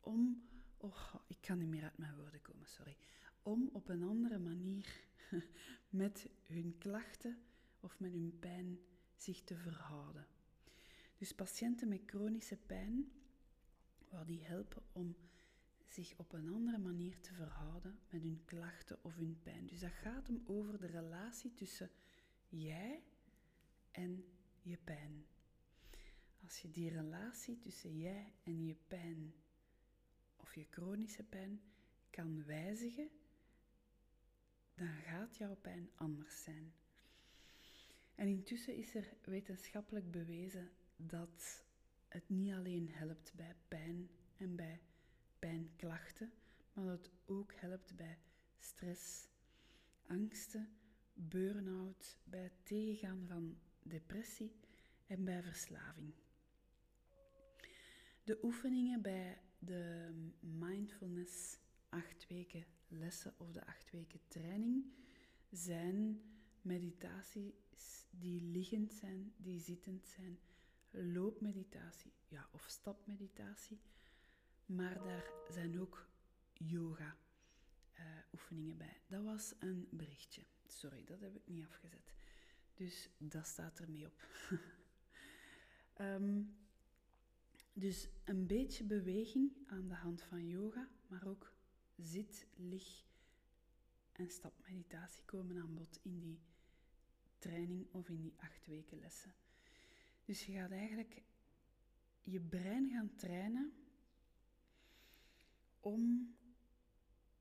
om, 0.00 0.48
oh, 0.76 1.14
ik 1.26 1.40
kan 1.40 1.58
niet 1.58 1.68
meer 1.68 1.82
uit 1.82 1.98
mijn 1.98 2.16
woorden 2.16 2.42
komen, 2.42 2.68
sorry, 2.68 2.96
om 3.42 3.70
op 3.72 3.88
een 3.88 4.02
andere 4.02 4.38
manier 4.38 5.04
met 5.88 6.28
hun 6.46 6.74
klachten 6.78 7.38
of 7.84 8.00
met 8.00 8.12
hun 8.12 8.36
pijn 8.40 8.78
zich 9.16 9.44
te 9.44 9.56
verhouden. 9.56 10.26
Dus 11.18 11.34
patiënten 11.34 11.88
met 11.88 12.02
chronische 12.06 12.56
pijn, 12.56 13.12
waar 14.08 14.26
die 14.26 14.44
helpen 14.44 14.82
om 14.92 15.16
zich 15.88 16.14
op 16.16 16.32
een 16.32 16.48
andere 16.48 16.78
manier 16.78 17.20
te 17.20 17.34
verhouden 17.34 17.98
met 18.10 18.22
hun 18.22 18.42
klachten 18.44 18.98
of 19.04 19.14
hun 19.14 19.38
pijn. 19.42 19.66
Dus 19.66 19.80
dat 19.80 19.90
gaat 19.90 20.26
hem 20.26 20.42
over 20.46 20.78
de 20.80 20.86
relatie 20.86 21.54
tussen 21.54 21.90
jij 22.48 23.02
en 23.90 24.24
je 24.62 24.76
pijn. 24.76 25.26
Als 26.42 26.58
je 26.58 26.70
die 26.70 26.90
relatie 26.90 27.58
tussen 27.58 27.98
jij 27.98 28.32
en 28.42 28.64
je 28.64 28.76
pijn 28.88 29.34
of 30.36 30.54
je 30.54 30.66
chronische 30.70 31.22
pijn 31.22 31.60
kan 32.10 32.44
wijzigen, 32.44 33.10
dan 34.74 34.88
gaat 34.88 35.36
jouw 35.36 35.56
pijn 35.56 35.90
anders 35.94 36.42
zijn. 36.42 36.72
En 38.14 38.28
intussen 38.28 38.76
is 38.76 38.94
er 38.94 39.14
wetenschappelijk 39.24 40.10
bewezen 40.10 40.70
dat 40.96 41.64
het 42.08 42.28
niet 42.28 42.52
alleen 42.52 42.88
helpt 42.90 43.32
bij 43.36 43.54
pijn 43.68 44.08
en 44.36 44.56
bij 44.56 44.80
pijnklachten, 45.38 46.32
maar 46.72 46.84
dat 46.84 46.98
het 46.98 47.10
ook 47.26 47.52
helpt 47.54 47.96
bij 47.96 48.18
stress, 48.58 49.28
angsten, 50.06 50.68
burn-out, 51.12 52.18
bij 52.24 52.42
het 52.42 52.64
tegengaan 52.66 53.24
van 53.26 53.58
depressie 53.82 54.52
en 55.06 55.24
bij 55.24 55.42
verslaving. 55.42 56.12
De 58.24 58.38
oefeningen 58.42 59.02
bij 59.02 59.38
de 59.58 60.10
mindfulness 60.40 61.58
acht 61.88 62.26
weken 62.28 62.64
lessen 62.88 63.34
of 63.36 63.52
de 63.52 63.66
acht 63.66 63.90
weken 63.90 64.20
training 64.28 64.84
zijn 65.50 66.22
meditaties 66.62 67.52
die 68.10 68.42
liggend 68.42 68.92
zijn, 68.92 69.32
die 69.36 69.60
zittend 69.60 70.06
zijn, 70.06 70.38
loopmeditatie 70.90 72.12
ja, 72.28 72.48
of 72.52 72.66
stapmeditatie. 72.68 73.80
Maar 74.66 75.02
daar 75.02 75.32
zijn 75.48 75.80
ook 75.80 76.06
yoga 76.52 77.16
uh, 77.98 78.00
oefeningen 78.32 78.76
bij. 78.76 79.00
Dat 79.06 79.24
was 79.24 79.54
een 79.58 79.88
berichtje. 79.90 80.42
Sorry, 80.66 81.04
dat 81.04 81.20
heb 81.20 81.36
ik 81.36 81.46
niet 81.46 81.64
afgezet. 81.64 82.14
Dus 82.74 83.10
dat 83.18 83.46
staat 83.46 83.78
er 83.78 83.90
mee 83.90 84.06
op. 84.06 84.22
um, 86.00 86.56
dus 87.72 88.08
een 88.24 88.46
beetje 88.46 88.84
beweging 88.84 89.52
aan 89.66 89.88
de 89.88 89.94
hand 89.94 90.22
van 90.22 90.48
yoga, 90.48 90.88
maar 91.06 91.26
ook 91.26 91.52
zit, 91.96 92.46
lig 92.56 93.04
en 94.12 94.30
stapmeditatie 94.30 95.24
komen 95.24 95.56
aan 95.56 95.74
bod 95.74 95.98
in 96.02 96.18
die 96.20 96.40
training 97.48 97.86
of 97.90 98.08
in 98.08 98.20
die 98.20 98.34
acht 98.36 98.66
weken 98.66 98.98
lessen. 98.98 99.34
Dus 100.24 100.46
je 100.46 100.52
gaat 100.52 100.70
eigenlijk 100.70 101.22
je 102.22 102.40
brein 102.40 102.90
gaan 102.90 103.14
trainen 103.14 103.72
om 105.80 106.34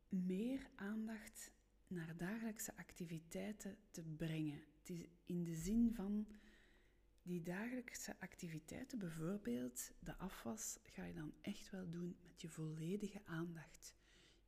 meer 0.10 0.70
aandacht 0.76 1.52
naar 1.88 2.18
dagelijkse 2.18 2.78
activiteiten 2.78 3.78
te 3.92 4.04
brengen. 4.04 4.64
Het 4.80 4.90
is 4.90 5.06
in 5.26 5.44
de 5.44 5.56
zin 5.56 5.94
van 5.94 6.28
die 7.22 7.42
dagelijkse 7.42 8.16
activiteiten, 8.20 9.00
bijvoorbeeld 9.00 9.92
de 10.00 10.18
afwas, 10.18 10.80
ga 10.84 11.06
je 11.06 11.14
dan 11.14 11.34
echt 11.42 11.70
wel 11.70 11.90
doen 11.90 12.18
met 12.22 12.42
je 12.42 12.50
volledige 12.50 13.22
aandacht. 13.26 13.94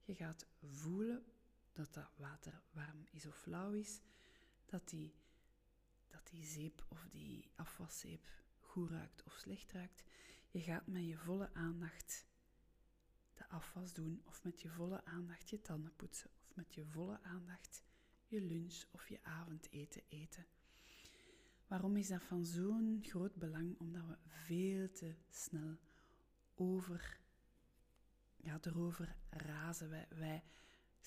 Je 0.04 0.16
gaat 0.16 0.46
voelen 0.62 1.24
dat 1.74 1.94
dat 1.94 2.10
water 2.16 2.62
warm 2.72 3.06
is 3.12 3.26
of 3.26 3.36
flauw 3.36 3.72
is, 3.72 4.02
dat 4.66 4.90
die, 4.90 5.14
dat 6.16 6.28
die 6.28 6.46
zeep 6.46 6.86
of 6.88 7.08
die 7.12 7.52
afwaszeep 7.56 8.28
goed 8.60 8.90
ruikt 8.90 9.24
of 9.24 9.34
slecht 9.34 9.72
ruikt. 9.72 10.04
Je 10.52 10.62
gaat 10.62 10.88
met 10.88 11.06
je 11.08 11.18
volle 11.18 11.54
aandacht 11.54 12.26
de 13.34 13.48
afwas 13.48 13.94
doen 13.94 14.22
of 14.26 14.44
met 14.44 14.62
je 14.62 14.70
volle 14.70 15.06
aandacht 15.06 15.50
je 15.50 15.62
tanden 15.62 15.96
poetsen 15.96 16.30
of 16.42 16.56
met 16.56 16.74
je 16.74 16.86
volle 16.86 17.20
aandacht 17.22 17.84
je 18.28 18.42
lunch 18.42 18.84
of 18.92 19.08
je 19.08 19.24
avondeten 19.24 20.02
eten. 20.08 20.46
Waarom 21.68 21.98
is 21.98 22.08
dat 22.08 22.24
van 22.24 22.46
zo'n 22.46 23.00
groot 23.02 23.36
belang? 23.36 23.80
Omdat 23.80 24.06
we 24.06 24.18
veel 24.26 24.92
te 24.92 25.16
snel 25.30 25.78
over, 26.56 27.20
ja, 28.36 28.60
erover 28.62 29.16
razen. 29.30 29.90
Wij, 29.90 30.08
wij 30.10 30.44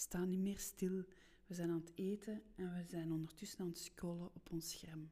staan 0.01 0.29
niet 0.29 0.41
meer 0.41 0.59
stil. 0.59 1.05
We 1.47 1.55
zijn 1.55 1.71
aan 1.71 1.81
het 1.81 1.93
eten 1.95 2.43
en 2.55 2.75
we 2.75 2.85
zijn 2.85 3.13
ondertussen 3.13 3.61
aan 3.61 3.69
het 3.69 3.79
scrollen 3.79 4.35
op 4.35 4.51
ons 4.51 4.71
scherm. 4.71 5.11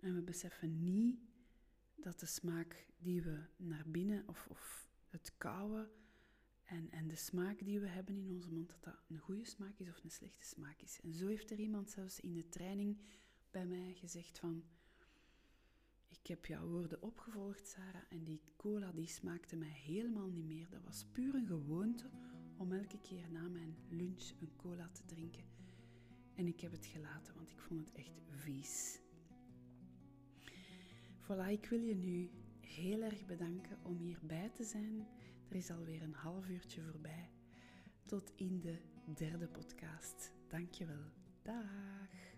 En 0.00 0.14
we 0.14 0.22
beseffen 0.22 0.84
niet 0.84 1.18
dat 1.94 2.20
de 2.20 2.26
smaak 2.26 2.86
die 2.98 3.22
we 3.22 3.38
naar 3.56 3.84
binnen, 3.86 4.28
of, 4.28 4.46
of 4.50 4.88
het 5.08 5.32
kauwen 5.38 5.90
en, 6.64 6.90
en 6.90 7.08
de 7.08 7.16
smaak 7.16 7.64
die 7.64 7.80
we 7.80 7.86
hebben 7.86 8.16
in 8.16 8.30
onze 8.30 8.50
mond, 8.50 8.68
dat 8.68 8.84
dat 8.84 9.02
een 9.08 9.18
goede 9.18 9.44
smaak 9.44 9.78
is 9.78 9.88
of 9.88 10.04
een 10.04 10.10
slechte 10.10 10.44
smaak 10.44 10.82
is. 10.82 11.00
En 11.02 11.12
zo 11.12 11.26
heeft 11.26 11.50
er 11.50 11.58
iemand 11.58 11.90
zelfs 11.90 12.20
in 12.20 12.34
de 12.34 12.48
training 12.48 12.98
bij 13.50 13.66
mij 13.66 13.94
gezegd 13.94 14.38
van... 14.38 14.64
Ik 16.08 16.26
heb 16.26 16.46
jouw 16.46 16.66
woorden 16.66 17.02
opgevolgd, 17.02 17.66
Sarah, 17.66 18.02
en 18.08 18.24
die 18.24 18.40
cola 18.56 18.92
die 18.92 19.06
smaakte 19.06 19.56
mij 19.56 19.68
helemaal 19.68 20.28
niet 20.28 20.44
meer. 20.44 20.68
Dat 20.68 20.84
was 20.84 21.04
puur 21.12 21.34
een 21.34 21.46
gewoonte 21.46 22.10
om 22.60 22.72
elke 22.72 22.98
keer 22.98 23.30
na 23.30 23.48
mijn 23.48 23.76
lunch 23.88 24.30
een 24.40 24.56
cola 24.56 24.88
te 24.92 25.04
drinken. 25.06 25.44
En 26.34 26.46
ik 26.46 26.60
heb 26.60 26.72
het 26.72 26.86
gelaten, 26.86 27.34
want 27.34 27.50
ik 27.50 27.58
vond 27.58 27.88
het 27.88 27.96
echt 27.96 28.20
vies. 28.28 28.98
Voilà, 31.22 31.50
ik 31.50 31.66
wil 31.66 31.80
je 31.80 31.94
nu 31.94 32.30
heel 32.60 33.02
erg 33.02 33.26
bedanken 33.26 33.78
om 33.82 33.96
hierbij 33.96 34.50
te 34.54 34.64
zijn. 34.64 35.06
Er 35.48 35.56
is 35.56 35.70
alweer 35.70 36.02
een 36.02 36.14
half 36.14 36.48
uurtje 36.48 36.82
voorbij. 36.82 37.30
Tot 38.04 38.32
in 38.36 38.60
de 38.60 38.78
derde 39.14 39.46
podcast. 39.46 40.32
Dankjewel. 40.48 41.10
Dag. 41.42 42.29